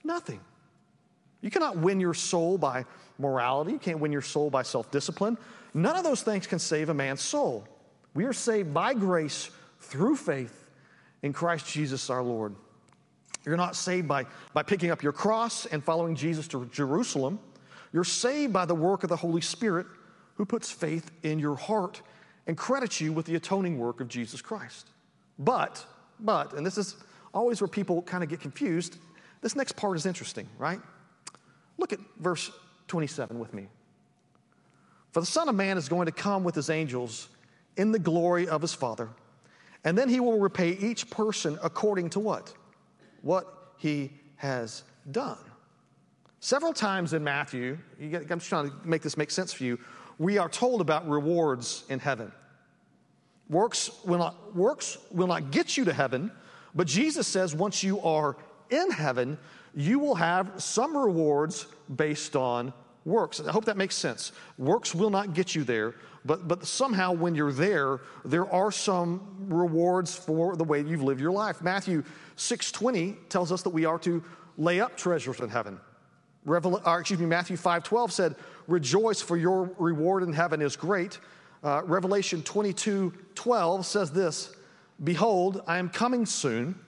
nothing. 0.05 0.39
You 1.41 1.51
cannot 1.51 1.79
win 1.79 1.99
your 1.99 2.13
soul 2.13 2.59
by 2.59 2.85
morality, 3.19 3.73
you 3.73 3.79
can't 3.79 4.01
win 4.01 4.13
your 4.13 4.21
soul 4.21 4.51
by 4.51 4.65
self 4.65 4.91
discipline. 4.91 5.39
None 5.73 5.97
of 5.97 6.05
those 6.05 6.21
things 6.21 6.47
can 6.47 6.59
save 6.59 6.91
a 6.91 6.95
man's 6.95 7.23
soul. 7.23 7.67
We 8.13 8.27
are 8.27 8.35
saved 8.35 8.75
by 8.75 8.93
grace 8.93 9.49
through 9.81 10.17
faith 10.17 10.69
in 11.23 11.33
Christ 11.33 11.67
Jesus 11.67 12.11
our 12.11 12.23
Lord. 12.23 12.55
You're 13.45 13.57
not 13.57 13.77
saved 13.77 14.09
by, 14.09 14.27
by 14.53 14.63
picking 14.63 14.91
up 14.91 15.03
your 15.03 15.13
cross 15.13 15.67
and 15.67 15.83
following 15.85 16.15
Jesus 16.17 16.49
to 16.49 16.65
Jerusalem. 16.67 17.39
You're 17.93 18.05
saved 18.05 18.53
by 18.53 18.65
the 18.65 18.75
work 18.75 19.03
of 19.03 19.09
the 19.09 19.17
Holy 19.17 19.41
Spirit 19.41 19.87
who 20.37 20.45
puts 20.45 20.71
faith 20.71 21.11
in 21.23 21.39
your 21.39 21.57
heart 21.57 22.03
and 22.47 22.57
credits 22.57 23.01
you 23.01 23.13
with 23.13 23.27
the 23.27 23.35
atoning 23.35 23.79
work 23.79 24.01
of 24.01 24.09
Jesus 24.09 24.43
Christ. 24.43 24.89
But, 25.39 25.85
but, 26.21 26.55
and 26.55 26.65
this 26.65 26.79
is 26.79 26.97
always 27.33 27.61
where 27.61 27.69
people 27.69 28.03
kind 28.03 28.23
of 28.23 28.31
get 28.31 28.41
confused, 28.41 28.99
this 29.41 29.57
next 29.57 29.77
part 29.77 29.97
is 29.97 30.07
interesting, 30.07 30.49
right? 30.59 30.81
Look 31.77 31.93
at 31.93 31.99
verse 32.19 32.51
27 32.89 33.39
with 33.39 33.53
me. 33.53 33.69
For 35.13 35.21
the 35.21 35.27
Son 35.27 35.49
of 35.49 35.55
Man 35.55 35.77
is 35.77 35.89
going 35.89 36.07
to 36.07 36.13
come 36.13 36.45
with 36.45 36.55
his 36.55 36.71
angels 36.71 37.29
in 37.77 37.93
the 37.93 37.99
glory 37.99 38.49
of 38.49 38.63
his 38.63 38.75
Father. 38.75 39.09
And 39.85 39.99
then 39.99 40.09
he 40.09 40.19
will 40.19 40.39
repay 40.39 40.71
each 40.71 41.11
person 41.11 41.59
according 41.63 42.11
to 42.11 42.21
what? 42.21 42.55
What 43.25 43.73
he 43.79 44.13
has 44.37 44.85
done. 45.11 45.39
Several 46.41 46.75
times 46.75 47.15
in 47.15 47.25
Matthew, 47.25 47.79
get, 47.99 48.31
I'm 48.31 48.39
just 48.39 48.51
trying 48.51 48.71
to 48.71 48.77
make 48.85 49.01
this 49.01 49.17
make 49.17 49.31
sense 49.31 49.53
for 49.53 49.65
you, 49.65 49.81
we 50.19 50.37
are 50.37 50.49
told 50.49 50.83
about 50.83 51.09
rewards 51.09 51.85
in 51.89 51.99
heaven. 51.99 52.31
Works 53.49 53.91
will 54.05 54.19
not, 54.19 54.55
works 54.55 54.99
will 55.11 55.27
not 55.27 55.51
get 55.51 55.77
you 55.77 55.87
to 55.87 55.93
heaven, 55.93 56.31
but 56.75 56.87
Jesus 56.87 57.27
says 57.27 57.55
once 57.55 57.83
you 57.83 57.99
are 58.03 58.37
in 58.71 58.91
heaven, 58.91 59.39
you 59.75 59.99
will 59.99 60.15
have 60.15 60.63
some 60.63 60.97
rewards 60.97 61.67
based 61.97 62.37
on 62.37 62.73
works. 63.07 63.41
I 63.41 63.51
hope 63.51 63.65
that 63.65 63.77
makes 63.77 63.95
sense. 63.95 64.33
Works 64.59 64.95
will 64.95 65.11
not 65.11 65.35
get 65.35 65.55
you 65.55 65.65
there, 65.65 65.95
but, 66.25 66.49
but 66.49 66.67
somehow 66.67 67.13
when 67.13 67.35
you're 67.35 67.53
there, 67.53 68.01
there 68.25 68.51
are 68.51 68.73
some 68.73 69.21
rewards 69.49 70.17
for 70.17 70.57
the 70.57 70.65
way 70.65 70.81
you've 70.81 71.03
lived 71.03 71.21
your 71.21 71.33
life. 71.33 71.61
Matthew 71.61 72.03
6.20 72.37 73.29
tells 73.29 73.53
us 73.53 73.63
that 73.63 73.71
we 73.71 73.85
are 73.85 73.99
to 74.01 74.23
lay 74.57 74.81
up 74.81 74.97
treasures 74.97 75.41
in 75.41 75.51
heaven. 75.51 75.79
Revel- 76.45 76.81
or 76.85 77.01
excuse 77.01 77.21
me, 77.21 77.27
Matthew 77.27 77.57
5.12 77.57 78.11
said, 78.11 78.37
rejoice 78.67 79.21
for 79.21 79.37
your 79.37 79.71
reward 79.79 80.23
in 80.23 80.33
heaven 80.33 80.63
is 80.63 80.77
great. 80.77 81.19
Uh, 81.63 81.83
Revelation 81.85 82.43
22.12 82.43 83.85
says 83.85 84.11
this, 84.11 84.55
behold, 85.03 85.63
I 85.67 85.79
am 85.79 85.91
coming 85.91 86.25
soon, 86.25 86.79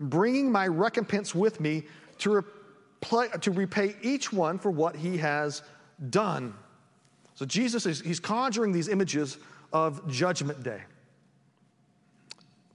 bringing 0.00 0.50
my 0.50 0.66
recompense 0.66 1.34
with 1.34 1.60
me 1.60 1.84
to, 2.18 2.44
to 3.40 3.50
repay 3.50 3.94
each 4.02 4.32
one 4.32 4.58
for 4.58 4.70
what 4.70 4.96
he 4.96 5.16
has 5.18 5.62
done. 6.08 6.54
So 7.40 7.46
Jesus 7.46 7.86
is 7.86 8.02
he's 8.02 8.20
conjuring 8.20 8.70
these 8.70 8.86
images 8.86 9.38
of 9.72 10.06
judgment 10.06 10.62
day. 10.62 10.82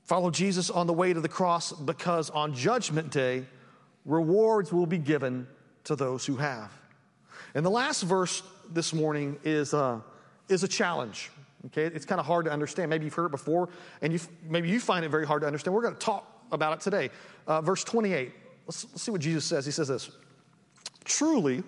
Follow 0.05 0.31
Jesus 0.31 0.71
on 0.71 0.87
the 0.87 0.93
way 0.93 1.13
to 1.13 1.21
the 1.21 1.29
cross 1.29 1.71
because 1.71 2.31
on 2.31 2.55
judgment 2.55 3.11
day, 3.11 3.45
rewards 4.05 4.73
will 4.73 4.87
be 4.87 4.97
given 4.97 5.45
to 5.83 5.95
those 5.95 6.25
who 6.25 6.37
have. 6.37 6.71
And 7.53 7.63
the 7.63 7.69
last 7.69 8.01
verse 8.01 8.41
this 8.71 8.91
morning 8.91 9.37
is, 9.43 9.75
uh, 9.75 9.99
is 10.49 10.63
a 10.63 10.67
challenge. 10.67 11.29
Okay, 11.67 11.83
it's 11.83 12.05
kind 12.05 12.19
of 12.19 12.25
hard 12.25 12.45
to 12.45 12.51
understand. 12.51 12.89
Maybe 12.89 13.05
you've 13.05 13.13
heard 13.13 13.27
it 13.27 13.31
before, 13.31 13.69
and 14.01 14.11
you 14.11 14.19
maybe 14.49 14.67
you 14.67 14.79
find 14.79 15.05
it 15.05 15.09
very 15.09 15.27
hard 15.27 15.41
to 15.41 15.47
understand. 15.47 15.75
We're 15.75 15.83
going 15.83 15.93
to 15.93 15.99
talk 15.99 16.43
about 16.51 16.73
it 16.73 16.79
today. 16.79 17.11
Uh, 17.45 17.61
verse 17.61 17.83
28. 17.83 18.33
Let's, 18.65 18.83
let's 18.85 19.03
see 19.03 19.11
what 19.11 19.21
Jesus 19.21 19.45
says. 19.45 19.63
He 19.63 19.71
says 19.71 19.89
this 19.89 20.09
Truly, 21.03 21.61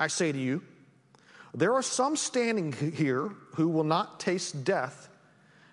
I 0.00 0.08
say 0.08 0.32
to 0.32 0.38
you, 0.38 0.62
there 1.54 1.74
are 1.74 1.82
some 1.82 2.16
standing 2.16 2.72
here 2.72 3.30
who 3.54 3.68
will 3.68 3.84
not 3.84 4.18
taste 4.18 4.64
death 4.64 5.08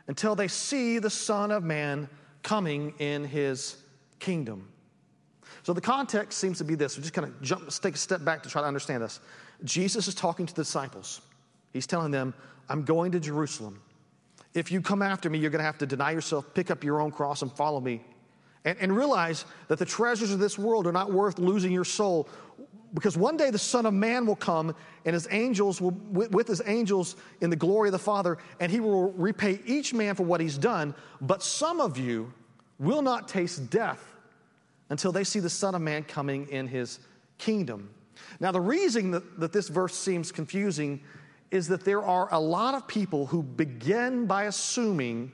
until 0.08 0.36
they 0.36 0.48
see 0.48 1.00
the 1.00 1.10
Son 1.10 1.52
of 1.52 1.64
Man 1.64 2.10
coming 2.44 2.94
in 3.00 3.24
his 3.24 3.78
kingdom. 4.20 4.68
So 5.64 5.74
the 5.74 5.82
context 5.82 6.40
seems 6.40 6.58
to 6.58 6.64
be 6.64 6.76
this. 6.76 6.98
We 6.98 7.02
just 7.02 7.14
kind 7.14 7.28
of 7.28 7.42
jump, 7.42 7.70
take 7.70 7.96
a 7.96 7.98
step 7.98 8.24
back 8.24 8.44
to 8.44 8.50
try 8.50 8.62
to 8.62 8.68
understand 8.68 9.04
this. 9.04 9.20
Jesus 9.64 10.08
is 10.08 10.16
talking 10.16 10.46
to 10.46 10.54
the 10.54 10.64
disciples. 10.64 11.22
He's 11.72 11.88
telling 11.88 12.12
them, 12.12 12.34
I'm 12.68 12.84
going 12.84 13.12
to 13.12 13.20
Jerusalem. 13.20 13.82
If 14.54 14.72
you 14.72 14.82
come 14.82 15.02
after 15.02 15.30
me, 15.30 15.40
you're 15.40 15.52
going 15.52 15.60
to 15.60 15.66
have 15.66 15.78
to 15.80 15.86
deny 15.86 16.12
yourself, 16.12 16.54
pick 16.54 16.72
up 16.72 16.84
your 16.84 17.00
own 17.00 17.12
cross, 17.12 17.42
and 17.42 17.52
follow 17.52 17.80
me. 17.80 18.02
And, 18.66 18.78
and 18.80 18.96
realize 18.96 19.46
that 19.68 19.80
the 19.80 19.86
treasures 19.86 20.32
of 20.32 20.40
this 20.40 20.58
world 20.58 20.88
are 20.88 20.92
not 20.92 21.12
worth 21.12 21.40
losing 21.40 21.72
your 21.72 21.86
soul 21.86 22.28
because 22.94 23.18
one 23.18 23.38
day 23.38 23.50
the 23.50 23.58
Son 23.58 23.86
of 23.86 23.94
Man 23.94 24.26
will 24.26 24.36
come 24.36 24.76
and 25.06 25.14
his 25.14 25.28
angels 25.32 25.80
will, 25.80 25.92
with 26.12 26.48
his 26.48 26.62
angels 26.66 27.16
in 27.40 27.50
the 27.50 27.56
glory 27.56 27.90
of 27.90 27.94
the 27.94 28.00
Father, 28.00 28.38
and 28.60 28.72
he 28.72 28.80
will 28.80 29.12
repay 29.14 29.60
each 29.66 29.94
man 29.94 30.16
for 30.16 30.24
what 30.24 30.42
he's 30.42 30.58
done. 30.58 30.94
But 31.22 31.42
some 31.44 31.80
of 31.80 31.98
you 31.98 32.34
will 32.80 33.02
not 33.02 33.28
taste 33.28 33.70
death 33.70 34.04
until 34.90 35.12
they 35.12 35.24
see 35.24 35.40
the 35.40 35.50
Son 35.50 35.74
of 35.76 35.82
Man 35.82 36.04
coming 36.04 36.48
in 36.50 36.68
his 36.68 37.00
kingdom. 37.38 37.90
Now, 38.40 38.52
the 38.52 38.62
reason 38.62 39.12
that, 39.12 39.40
that 39.40 39.54
this 39.54 39.70
verse 39.70 39.96
seems 39.96 40.32
confusing 40.32 41.02
is 41.50 41.68
that 41.68 41.84
there 41.84 42.04
are 42.04 42.34
a 42.34 42.40
lot 42.40 42.76
of 42.76 42.88
people 42.88 43.26
who 43.26 43.44
begin 43.44 44.26
by 44.26 44.44
assuming 44.44 45.32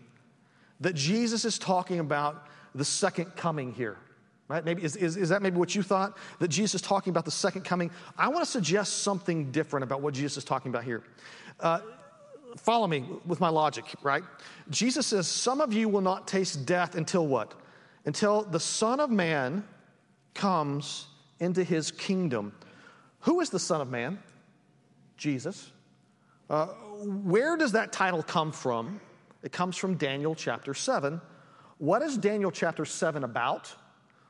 that 0.79 0.93
Jesus 0.93 1.45
is 1.45 1.57
talking 1.57 1.99
about 1.99 2.47
the 2.75 2.85
second 2.85 3.35
coming 3.35 3.73
here. 3.73 3.97
Right? 4.47 4.63
Maybe 4.63 4.83
is, 4.83 4.95
is, 4.95 5.17
is 5.17 5.29
that 5.29 5.41
maybe 5.41 5.57
what 5.57 5.75
you 5.75 5.83
thought? 5.83 6.17
That 6.39 6.47
Jesus 6.47 6.75
is 6.75 6.81
talking 6.81 7.11
about 7.11 7.25
the 7.25 7.31
second 7.31 7.63
coming? 7.63 7.91
I 8.17 8.29
want 8.29 8.45
to 8.45 8.49
suggest 8.49 8.99
something 8.99 9.51
different 9.51 9.83
about 9.83 10.01
what 10.01 10.13
Jesus 10.13 10.37
is 10.37 10.43
talking 10.45 10.69
about 10.69 10.85
here. 10.85 11.03
Uh, 11.59 11.79
follow 12.55 12.87
me 12.87 13.05
with 13.25 13.41
my 13.41 13.49
logic, 13.49 13.85
right? 14.03 14.23
Jesus 14.69 15.07
says, 15.07 15.27
Some 15.27 15.59
of 15.59 15.73
you 15.73 15.89
will 15.89 16.01
not 16.01 16.27
taste 16.27 16.65
death 16.65 16.95
until 16.95 17.27
what? 17.27 17.55
Until 18.05 18.43
the 18.43 18.59
Son 18.59 19.01
of 19.01 19.09
Man 19.09 19.65
comes 20.33 21.07
into 21.39 21.63
his 21.63 21.91
kingdom. 21.91 22.53
Who 23.21 23.41
is 23.41 23.49
the 23.49 23.59
Son 23.59 23.81
of 23.81 23.89
Man? 23.89 24.17
Jesus. 25.17 25.71
Uh, 26.49 26.67
where 26.67 27.57
does 27.57 27.73
that 27.73 27.91
title 27.91 28.23
come 28.23 28.53
from? 28.53 29.01
It 29.43 29.51
comes 29.51 29.75
from 29.75 29.95
Daniel 29.95 30.35
chapter 30.35 30.73
7. 30.73 31.19
What 31.79 32.01
is 32.01 32.17
Daniel 32.17 32.51
chapter 32.51 32.85
7 32.85 33.23
about? 33.23 33.75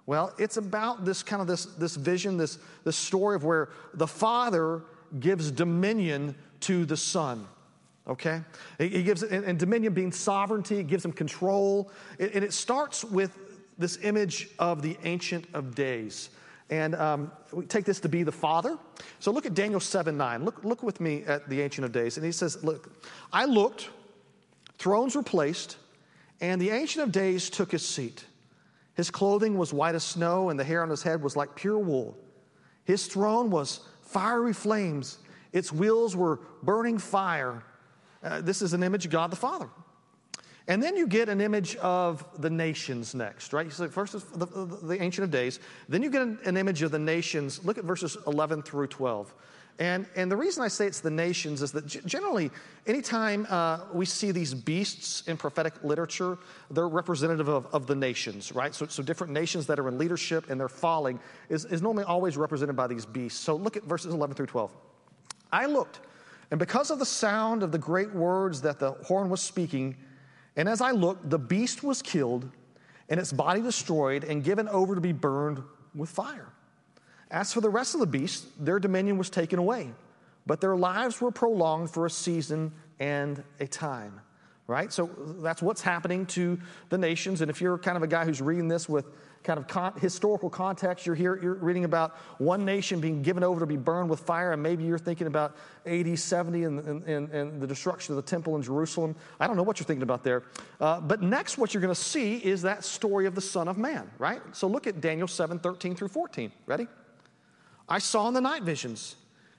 Well, 0.07 0.33
it's 0.39 0.55
about 0.55 1.03
this 1.03 1.21
kind 1.21 1.41
of 1.41 1.47
this, 1.47 1.65
this 1.65 1.95
vision, 1.97 2.37
this, 2.37 2.57
this 2.85 2.95
story 2.95 3.35
of 3.35 3.43
where 3.43 3.69
the 3.93 4.07
Father 4.07 4.81
gives 5.19 5.51
dominion 5.51 6.33
to 6.61 6.85
the 6.85 6.97
Son. 6.97 7.45
Okay? 8.07 8.41
He 8.79 9.03
gives, 9.03 9.21
and 9.21 9.59
dominion 9.59 9.93
being 9.93 10.13
sovereignty, 10.13 10.81
gives 10.81 11.03
him 11.03 11.11
control. 11.11 11.91
And 12.19 12.43
it 12.43 12.53
starts 12.53 13.03
with 13.03 13.37
this 13.77 13.99
image 14.01 14.49
of 14.59 14.81
the 14.81 14.97
Ancient 15.03 15.45
of 15.53 15.75
Days. 15.75 16.29
And 16.69 16.95
um, 16.95 17.31
we 17.51 17.65
take 17.65 17.83
this 17.83 17.99
to 17.99 18.09
be 18.09 18.23
the 18.23 18.31
Father. 18.31 18.77
So 19.19 19.31
look 19.31 19.45
at 19.45 19.53
Daniel 19.53 19.79
7 19.79 20.17
9. 20.17 20.45
Look, 20.45 20.63
look 20.63 20.83
with 20.83 21.01
me 21.01 21.23
at 21.25 21.47
the 21.49 21.61
Ancient 21.61 21.83
of 21.83 21.91
Days. 21.91 22.17
And 22.17 22.25
he 22.25 22.31
says, 22.31 22.63
Look, 22.63 22.91
I 23.31 23.45
looked, 23.45 23.89
thrones 24.77 25.15
were 25.15 25.23
placed, 25.23 25.77
and 26.39 26.61
the 26.61 26.69
Ancient 26.69 27.03
of 27.03 27.11
Days 27.11 27.49
took 27.49 27.71
his 27.71 27.85
seat. 27.85 28.25
His 28.97 29.11
clothing 29.11 29.59
was 29.59 29.71
white 29.71 29.93
as 29.93 30.03
snow, 30.03 30.49
and 30.49 30.59
the 30.59 30.63
hair 30.63 30.81
on 30.81 30.89
his 30.89 31.03
head 31.03 31.21
was 31.21 31.35
like 31.35 31.55
pure 31.55 31.77
wool. 31.77 32.17
His 32.83 33.05
throne 33.05 33.51
was 33.51 33.81
fiery 34.01 34.53
flames, 34.53 35.19
its 35.53 35.71
wheels 35.71 36.15
were 36.15 36.39
burning 36.63 36.97
fire. 36.97 37.63
Uh, 38.23 38.41
this 38.41 38.63
is 38.63 38.73
an 38.73 38.81
image 38.81 39.05
of 39.05 39.11
God 39.11 39.31
the 39.31 39.35
Father. 39.35 39.69
And 40.67 40.81
then 40.81 40.97
you 40.97 41.07
get 41.07 41.29
an 41.29 41.39
image 41.39 41.75
of 41.77 42.25
the 42.41 42.49
nations 42.49 43.13
next, 43.13 43.53
right? 43.53 43.71
So 43.71 43.87
first 43.87 44.15
is 44.15 44.23
the, 44.23 44.47
the, 44.47 44.65
the 44.65 45.01
Ancient 45.01 45.23
of 45.23 45.31
Days. 45.31 45.59
Then 45.87 46.01
you 46.01 46.09
get 46.09 46.23
an, 46.23 46.39
an, 46.43 46.57
image 46.57 46.81
of 46.81 46.91
the 46.91 46.99
nations. 46.99 47.63
Look 47.63 47.77
at 47.77 47.85
verses 47.85 48.17
11 48.27 48.63
through 48.63 48.87
12. 48.87 49.33
And, 49.79 50.07
and 50.15 50.31
the 50.31 50.35
reason 50.35 50.63
I 50.63 50.69
say 50.69 50.87
it's 50.87 51.01
the 51.01 51.11
nations 51.11 51.61
is 51.61 51.71
that 51.73 51.85
generally, 51.85 52.49
anytime 52.87 53.45
uh, 53.47 53.81
we 53.93 54.05
see 54.05 54.31
these 54.31 54.53
beasts 54.53 55.21
in 55.27 55.37
prophetic 55.37 55.73
literature, 55.83 56.39
they're 56.71 56.87
representative 56.87 57.47
of, 57.47 57.67
of 57.67 57.85
the 57.85 57.93
nations, 57.93 58.51
right? 58.51 58.73
So, 58.73 58.87
so 58.87 59.03
different 59.03 59.33
nations 59.33 59.67
that 59.67 59.79
are 59.79 59.87
in 59.87 59.99
leadership 59.99 60.49
and 60.49 60.59
they're 60.59 60.67
falling 60.67 61.19
is, 61.49 61.65
is 61.65 61.83
normally 61.83 62.05
always 62.05 62.37
represented 62.37 62.75
by 62.75 62.87
these 62.87 63.05
beasts. 63.05 63.39
So 63.39 63.55
look 63.55 63.77
at 63.77 63.83
verses 63.83 64.13
11 64.15 64.35
through 64.35 64.47
12. 64.47 64.71
I 65.51 65.67
looked, 65.67 65.99
and 66.49 66.59
because 66.59 66.89
of 66.89 66.97
the 66.97 67.05
sound 67.05 67.61
of 67.61 67.71
the 67.71 67.77
great 67.77 68.11
words 68.13 68.61
that 68.61 68.79
the 68.79 68.91
horn 68.91 69.29
was 69.29 69.41
speaking, 69.41 69.95
and 70.55 70.67
as 70.67 70.81
I 70.81 70.89
looked, 70.89 71.29
the 71.29 71.37
beast 71.39 71.83
was 71.83 72.01
killed, 72.01 72.49
and 73.09 73.19
its 73.19 73.31
body 73.31 73.61
destroyed, 73.61 74.23
and 74.23 74.43
given 74.43 74.67
over 74.69 74.95
to 74.95 75.01
be 75.01 75.13
burned 75.13 75.61
with 75.93 76.09
fire. 76.09 76.47
As 77.29 77.53
for 77.53 77.61
the 77.61 77.69
rest 77.69 77.93
of 77.93 77.99
the 77.99 78.07
beasts, 78.07 78.47
their 78.59 78.79
dominion 78.79 79.17
was 79.17 79.29
taken 79.29 79.59
away, 79.59 79.91
but 80.45 80.61
their 80.61 80.75
lives 80.75 81.21
were 81.21 81.31
prolonged 81.31 81.89
for 81.89 82.05
a 82.05 82.09
season 82.09 82.71
and 82.99 83.43
a 83.59 83.67
time. 83.67 84.21
Right? 84.67 84.91
So 84.91 85.09
that's 85.39 85.61
what's 85.61 85.81
happening 85.81 86.25
to 86.27 86.59
the 86.89 86.97
nations. 86.97 87.39
And 87.39 87.49
if 87.49 87.61
you're 87.61 87.77
kind 87.77 87.95
of 87.95 88.03
a 88.03 88.07
guy 88.07 88.25
who's 88.25 88.41
reading 88.41 88.67
this 88.67 88.89
with 88.89 89.05
kind 89.47 89.59
of 89.59 89.67
con- 89.67 89.93
historical 89.99 90.49
context. 90.49 91.05
You're 91.05 91.15
here, 91.15 91.39
you're 91.41 91.55
reading 91.55 91.85
about 91.85 92.17
one 92.37 92.65
nation 92.65 92.99
being 92.99 93.21
given 93.21 93.43
over 93.43 93.61
to 93.61 93.65
be 93.65 93.77
burned 93.77 94.09
with 94.09 94.19
fire, 94.19 94.51
and 94.51 94.61
maybe 94.61 94.83
you're 94.83 94.99
thinking 94.99 95.25
about 95.25 95.55
AD 95.85 96.19
70 96.19 96.63
and, 96.63 96.79
and, 97.07 97.29
and 97.29 97.61
the 97.61 97.65
destruction 97.65 98.11
of 98.13 98.23
the 98.23 98.29
temple 98.29 98.57
in 98.57 98.61
Jerusalem. 98.61 99.15
I 99.39 99.47
don't 99.47 99.55
know 99.55 99.63
what 99.63 99.79
you're 99.79 99.85
thinking 99.85 100.03
about 100.03 100.23
there. 100.23 100.43
Uh, 100.81 100.99
but 100.99 101.21
next, 101.21 101.57
what 101.57 101.73
you're 101.73 101.81
going 101.81 101.95
to 101.95 101.99
see 101.99 102.35
is 102.35 102.61
that 102.63 102.83
story 102.83 103.25
of 103.25 103.35
the 103.35 103.41
Son 103.41 103.67
of 103.69 103.77
Man, 103.77 104.11
right? 104.19 104.41
So 104.51 104.67
look 104.67 104.85
at 104.85 104.99
Daniel 104.99 105.27
7 105.27 105.59
13 105.59 105.95
through 105.95 106.09
14. 106.09 106.51
Ready? 106.65 106.87
I 107.87 107.99
saw 107.99 108.27
in 108.27 108.33
the 108.33 108.41
night 108.41 108.63
visions, 108.63 109.15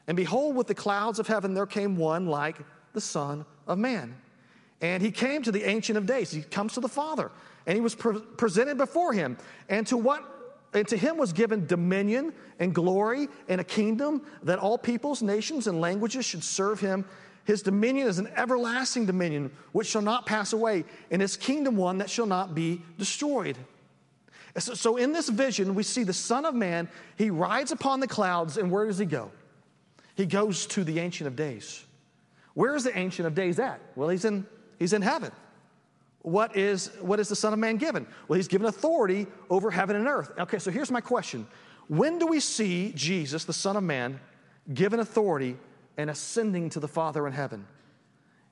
and 0.06 0.16
behold, 0.16 0.56
with 0.56 0.66
the 0.66 0.74
clouds 0.74 1.18
of 1.18 1.26
heaven 1.26 1.54
there 1.54 1.66
came 1.66 1.96
one 1.96 2.26
like 2.26 2.58
the 2.92 3.00
Son 3.00 3.44
of 3.66 3.78
Man. 3.78 4.14
And 4.80 5.02
he 5.02 5.10
came 5.10 5.42
to 5.42 5.52
the 5.52 5.64
Ancient 5.64 5.98
of 5.98 6.06
Days. 6.06 6.30
He 6.30 6.42
comes 6.42 6.74
to 6.74 6.80
the 6.80 6.88
Father 6.88 7.30
and 7.68 7.76
he 7.76 7.80
was 7.82 7.94
pre- 7.94 8.20
presented 8.36 8.78
before 8.78 9.12
him. 9.12 9.36
And 9.68 9.86
to 9.88 9.96
what 9.96 10.24
and 10.74 10.86
to 10.88 10.96
him 10.96 11.16
was 11.16 11.32
given 11.32 11.66
dominion 11.66 12.32
and 12.58 12.74
glory 12.74 13.28
and 13.48 13.60
a 13.60 13.64
kingdom 13.64 14.22
that 14.42 14.58
all 14.58 14.76
peoples, 14.76 15.22
nations, 15.22 15.66
and 15.66 15.80
languages 15.80 16.26
should 16.26 16.44
serve 16.44 16.78
him. 16.78 17.06
His 17.44 17.62
dominion 17.62 18.06
is 18.06 18.18
an 18.18 18.28
everlasting 18.36 19.06
dominion 19.06 19.50
which 19.72 19.86
shall 19.86 20.02
not 20.02 20.26
pass 20.26 20.52
away, 20.52 20.84
and 21.10 21.22
his 21.22 21.38
kingdom 21.38 21.76
one 21.76 21.98
that 21.98 22.10
shall 22.10 22.26
not 22.26 22.54
be 22.54 22.82
destroyed. 22.98 23.56
So, 24.56 24.74
so 24.74 24.96
in 24.96 25.12
this 25.12 25.28
vision, 25.28 25.74
we 25.74 25.82
see 25.82 26.04
the 26.04 26.12
Son 26.12 26.44
of 26.44 26.54
Man, 26.54 26.88
he 27.16 27.30
rides 27.30 27.72
upon 27.72 28.00
the 28.00 28.08
clouds, 28.08 28.56
and 28.56 28.70
where 28.70 28.87
does 28.87 28.98
he 28.98 29.06
go? 29.06 29.30
He 30.14 30.26
goes 30.26 30.66
to 30.66 30.84
the 30.84 30.98
Ancient 30.98 31.26
of 31.26 31.37
Days. 31.37 31.84
Where 32.54 32.74
is 32.74 32.84
the 32.84 32.96
Ancient 32.96 33.26
of 33.26 33.34
Days 33.34 33.58
at? 33.58 33.80
Well, 33.94 34.08
he's 34.08 34.24
in, 34.24 34.46
he's 34.78 34.92
in 34.92 35.02
heaven 35.02 35.32
what 36.22 36.56
is, 36.56 36.90
what 37.00 37.20
is 37.20 37.28
the 37.28 37.37
Son 37.37 37.52
of 37.52 37.58
Man 37.58 37.76
given? 37.76 38.06
Well, 38.26 38.37
he's 38.37 38.48
given 38.48 38.66
authority 38.66 39.26
over 39.50 39.70
heaven 39.70 39.96
and 39.96 40.06
earth. 40.06 40.32
Okay, 40.38 40.58
so 40.58 40.70
here's 40.70 40.90
my 40.90 41.00
question 41.00 41.46
When 41.88 42.18
do 42.18 42.26
we 42.26 42.40
see 42.40 42.92
Jesus, 42.94 43.44
the 43.44 43.52
Son 43.52 43.76
of 43.76 43.82
Man, 43.82 44.20
given 44.72 45.00
authority 45.00 45.56
and 45.96 46.11
ascending 46.11 46.70
to 46.70 46.80
the 46.80 46.88
Father 46.88 47.26
in 47.26 47.32
heaven? 47.32 47.66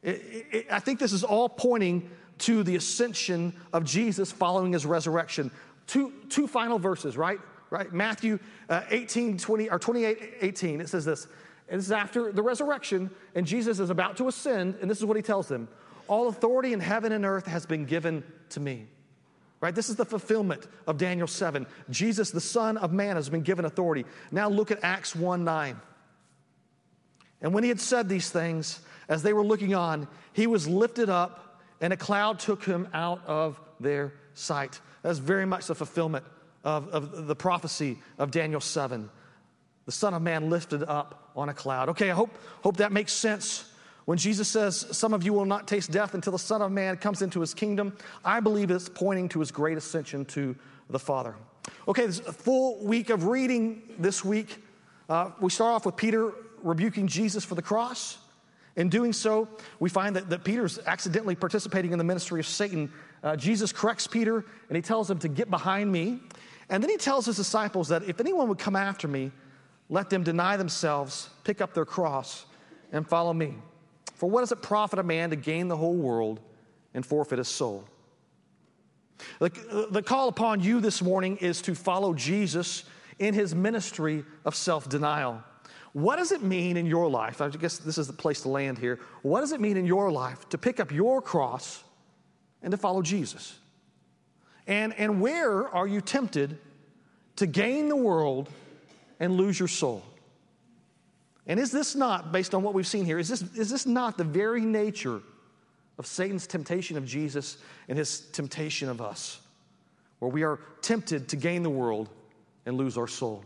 It, 0.02 0.46
it, 0.52 0.66
I 0.70 0.78
think 0.78 0.98
this 0.98 1.12
is 1.12 1.24
all 1.24 1.48
pointing 1.48 2.10
to 2.38 2.62
the 2.62 2.76
ascension 2.76 3.54
of 3.72 3.84
Jesus 3.84 4.30
following 4.30 4.72
his 4.72 4.86
resurrection. 4.86 5.50
Two, 5.86 6.12
two 6.28 6.46
final 6.46 6.78
verses, 6.78 7.16
right? 7.16 7.38
Right? 7.70 7.92
Matthew 7.92 8.38
uh, 8.68 8.82
18, 8.90 9.38
20, 9.38 9.70
or 9.70 9.78
28, 9.78 10.18
18, 10.40 10.80
it 10.80 10.88
says 10.88 11.04
this. 11.04 11.26
And 11.68 11.78
this 11.78 11.86
is 11.86 11.92
after 11.92 12.30
the 12.32 12.42
resurrection, 12.42 13.10
and 13.34 13.46
Jesus 13.46 13.80
is 13.80 13.90
about 13.90 14.16
to 14.18 14.28
ascend, 14.28 14.76
and 14.80 14.90
this 14.90 14.98
is 14.98 15.04
what 15.04 15.16
he 15.16 15.22
tells 15.22 15.48
them 15.48 15.68
all 16.08 16.28
authority 16.28 16.72
in 16.72 16.80
heaven 16.80 17.12
and 17.12 17.24
earth 17.24 17.46
has 17.46 17.66
been 17.66 17.84
given 17.84 18.22
to 18.50 18.60
me. 18.60 18.86
Right? 19.60 19.74
This 19.74 19.88
is 19.88 19.96
the 19.96 20.04
fulfillment 20.04 20.66
of 20.86 20.98
Daniel 20.98 21.26
7. 21.26 21.66
Jesus, 21.90 22.30
the 22.30 22.40
Son 22.40 22.76
of 22.76 22.92
Man, 22.92 23.16
has 23.16 23.28
been 23.28 23.40
given 23.40 23.64
authority. 23.64 24.04
Now 24.30 24.48
look 24.48 24.70
at 24.70 24.84
Acts 24.84 25.16
1 25.16 25.44
9. 25.44 25.80
And 27.42 27.54
when 27.54 27.64
he 27.64 27.68
had 27.68 27.80
said 27.80 28.08
these 28.08 28.30
things, 28.30 28.80
as 29.08 29.22
they 29.22 29.32
were 29.32 29.44
looking 29.44 29.74
on, 29.74 30.08
he 30.32 30.46
was 30.46 30.68
lifted 30.68 31.08
up, 31.08 31.60
and 31.80 31.92
a 31.92 31.96
cloud 31.96 32.38
took 32.38 32.64
him 32.64 32.88
out 32.92 33.24
of 33.26 33.60
their 33.80 34.12
sight. 34.34 34.80
That's 35.06 35.20
very 35.20 35.46
much 35.46 35.68
the 35.68 35.74
fulfillment 35.76 36.24
of, 36.64 36.88
of 36.88 37.28
the 37.28 37.36
prophecy 37.36 37.98
of 38.18 38.32
Daniel 38.32 38.60
7. 38.60 39.08
The 39.84 39.92
Son 39.92 40.14
of 40.14 40.20
Man 40.22 40.50
lifted 40.50 40.82
up 40.82 41.30
on 41.36 41.48
a 41.48 41.54
cloud. 41.54 41.90
Okay, 41.90 42.10
I 42.10 42.12
hope, 42.12 42.36
hope 42.64 42.78
that 42.78 42.90
makes 42.90 43.12
sense 43.12 43.70
when 44.06 44.18
Jesus 44.18 44.48
says, 44.48 44.84
Some 44.90 45.14
of 45.14 45.22
you 45.22 45.32
will 45.32 45.44
not 45.44 45.68
taste 45.68 45.92
death 45.92 46.14
until 46.14 46.32
the 46.32 46.40
Son 46.40 46.60
of 46.60 46.72
Man 46.72 46.96
comes 46.96 47.22
into 47.22 47.40
his 47.40 47.54
kingdom, 47.54 47.96
I 48.24 48.40
believe 48.40 48.72
it's 48.72 48.88
pointing 48.88 49.28
to 49.28 49.38
his 49.38 49.52
great 49.52 49.78
ascension 49.78 50.24
to 50.24 50.56
the 50.90 50.98
Father. 50.98 51.36
Okay, 51.86 52.06
this 52.06 52.18
full 52.18 52.84
week 52.84 53.08
of 53.10 53.26
reading 53.26 53.82
this 54.00 54.24
week. 54.24 54.60
Uh, 55.08 55.30
we 55.40 55.50
start 55.50 55.72
off 55.72 55.86
with 55.86 55.94
Peter 55.94 56.32
rebuking 56.64 57.06
Jesus 57.06 57.44
for 57.44 57.54
the 57.54 57.62
cross. 57.62 58.18
In 58.74 58.90
doing 58.90 59.12
so, 59.12 59.48
we 59.80 59.88
find 59.88 60.16
that, 60.16 60.28
that 60.30 60.44
Peter's 60.44 60.78
accidentally 60.84 61.34
participating 61.34 61.92
in 61.92 61.98
the 61.98 62.04
ministry 62.04 62.40
of 62.40 62.46
Satan. 62.46 62.92
Uh, 63.22 63.36
Jesus 63.36 63.72
corrects 63.72 64.06
Peter 64.06 64.44
and 64.68 64.76
he 64.76 64.82
tells 64.82 65.10
him 65.10 65.18
to 65.20 65.28
get 65.28 65.50
behind 65.50 65.90
me. 65.90 66.20
And 66.68 66.82
then 66.82 66.90
he 66.90 66.96
tells 66.96 67.26
his 67.26 67.36
disciples 67.36 67.88
that 67.88 68.04
if 68.04 68.20
anyone 68.20 68.48
would 68.48 68.58
come 68.58 68.76
after 68.76 69.06
me, 69.06 69.30
let 69.88 70.10
them 70.10 70.24
deny 70.24 70.56
themselves, 70.56 71.30
pick 71.44 71.60
up 71.60 71.74
their 71.74 71.84
cross, 71.84 72.46
and 72.92 73.06
follow 73.06 73.32
me. 73.32 73.54
For 74.14 74.28
what 74.28 74.40
does 74.40 74.52
it 74.52 74.62
profit 74.62 74.98
a 74.98 75.02
man 75.02 75.30
to 75.30 75.36
gain 75.36 75.68
the 75.68 75.76
whole 75.76 75.94
world 75.94 76.40
and 76.94 77.04
forfeit 77.04 77.38
his 77.38 77.48
soul? 77.48 77.84
The, 79.38 79.88
the 79.90 80.02
call 80.02 80.28
upon 80.28 80.60
you 80.60 80.80
this 80.80 81.02
morning 81.02 81.36
is 81.38 81.62
to 81.62 81.74
follow 81.74 82.14
Jesus 82.14 82.84
in 83.18 83.34
his 83.34 83.54
ministry 83.54 84.24
of 84.44 84.54
self 84.54 84.88
denial. 84.88 85.42
What 85.92 86.16
does 86.16 86.32
it 86.32 86.42
mean 86.42 86.76
in 86.76 86.84
your 86.84 87.08
life? 87.08 87.40
I 87.40 87.48
guess 87.48 87.78
this 87.78 87.96
is 87.96 88.06
the 88.06 88.12
place 88.12 88.42
to 88.42 88.48
land 88.48 88.78
here. 88.78 88.98
What 89.22 89.40
does 89.40 89.52
it 89.52 89.60
mean 89.60 89.78
in 89.78 89.86
your 89.86 90.10
life 90.10 90.46
to 90.50 90.58
pick 90.58 90.80
up 90.80 90.92
your 90.92 91.22
cross 91.22 91.82
and 92.66 92.72
to 92.72 92.76
follow 92.76 93.00
Jesus? 93.00 93.56
And, 94.66 94.92
and 94.94 95.20
where 95.20 95.68
are 95.68 95.86
you 95.86 96.00
tempted 96.00 96.58
to 97.36 97.46
gain 97.46 97.88
the 97.88 97.94
world 97.94 98.50
and 99.20 99.34
lose 99.36 99.56
your 99.56 99.68
soul? 99.68 100.02
And 101.46 101.60
is 101.60 101.70
this 101.70 101.94
not, 101.94 102.32
based 102.32 102.56
on 102.56 102.64
what 102.64 102.74
we've 102.74 102.86
seen 102.86 103.04
here, 103.04 103.20
is 103.20 103.28
this, 103.28 103.42
is 103.54 103.70
this 103.70 103.86
not 103.86 104.18
the 104.18 104.24
very 104.24 104.62
nature 104.62 105.20
of 105.96 106.08
Satan's 106.08 106.48
temptation 106.48 106.98
of 106.98 107.06
Jesus 107.06 107.58
and 107.88 107.96
his 107.96 108.22
temptation 108.32 108.88
of 108.88 109.00
us, 109.00 109.38
where 110.18 110.30
we 110.30 110.42
are 110.42 110.58
tempted 110.82 111.28
to 111.28 111.36
gain 111.36 111.62
the 111.62 111.70
world 111.70 112.08
and 112.66 112.76
lose 112.76 112.98
our 112.98 113.06
soul? 113.06 113.44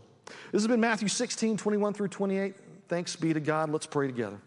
This 0.51 0.63
has 0.63 0.67
been 0.67 0.81
Matthew 0.81 1.09
16, 1.09 1.57
21 1.57 1.93
through 1.93 2.07
28. 2.07 2.55
Thanks 2.87 3.15
be 3.15 3.35
to 3.35 3.39
God. 3.39 3.69
Let's 3.69 3.85
pray 3.85 4.07
together. 4.07 4.39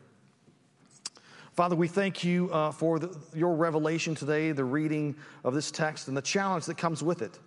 Father, 1.54 1.76
we 1.76 1.88
thank 1.88 2.24
you 2.24 2.50
uh, 2.50 2.72
for 2.72 2.98
the, 2.98 3.16
your 3.34 3.54
revelation 3.54 4.14
today, 4.14 4.52
the 4.52 4.64
reading 4.64 5.14
of 5.44 5.54
this 5.54 5.70
text, 5.70 6.08
and 6.08 6.16
the 6.16 6.22
challenge 6.22 6.66
that 6.66 6.76
comes 6.76 7.02
with 7.02 7.22
it. 7.22 7.38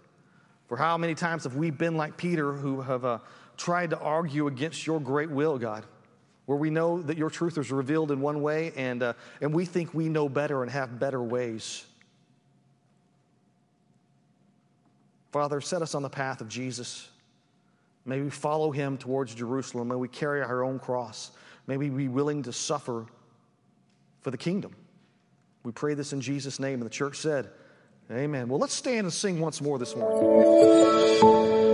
For 0.68 0.78
how 0.78 0.98
many 0.98 1.14
times 1.14 1.44
have 1.44 1.56
we 1.56 1.72
been 1.72 1.96
like 1.96 2.18
Peter 2.18 2.54
who 2.54 2.82
have 2.82 3.06
uh, 3.06 3.20
tried 3.58 3.90
to 3.92 4.00
argue 4.00 4.48
against 4.48 4.88
your 4.88 5.00
great 5.00 5.30
will, 5.30 5.58
God? 5.58 5.86
where 6.48 6.58
we 6.58 6.70
know 6.70 7.02
that 7.02 7.18
your 7.18 7.30
truth 7.30 7.58
is 7.58 7.72
revealed 7.72 8.10
in 8.10 8.22
one 8.22 8.42
way 8.42 8.72
and, 8.78 9.04
uh, 9.04 9.14
and 9.42 9.54
we 9.54 9.66
think 9.66 9.94
we 9.94 10.08
know 10.08 10.30
better 10.30 10.64
and 10.64 10.72
have 10.72 10.98
better 10.98 11.22
ways. 11.22 11.86
Father, 15.34 15.60
set 15.60 15.82
us 15.82 15.94
on 15.94 16.02
the 16.02 16.10
path 16.10 16.40
of 16.40 16.48
Jesus. 16.48 17.10
May 18.06 18.22
we 18.22 18.30
follow 18.30 18.72
him 18.72 18.98
towards 18.98 19.36
Jerusalem. 19.36 19.90
May 19.90 19.96
we 19.96 20.08
carry 20.08 20.42
our 20.42 20.64
own 20.64 20.80
cross. 20.80 21.32
May 21.68 21.76
we 21.76 21.90
be 21.90 22.08
willing 22.08 22.44
to 22.44 22.54
suffer 22.54 23.06
for 24.28 24.32
the 24.32 24.38
kingdom. 24.38 24.76
We 25.64 25.72
pray 25.72 25.94
this 25.94 26.12
in 26.12 26.20
Jesus' 26.20 26.60
name. 26.60 26.82
And 26.82 26.86
the 26.86 26.90
church 26.90 27.16
said, 27.16 27.50
Amen. 28.12 28.50
Well, 28.50 28.60
let's 28.60 28.74
stand 28.74 29.06
and 29.06 29.14
sing 29.14 29.40
once 29.40 29.62
more 29.62 29.80
this 29.80 29.96
morning. 29.96 31.67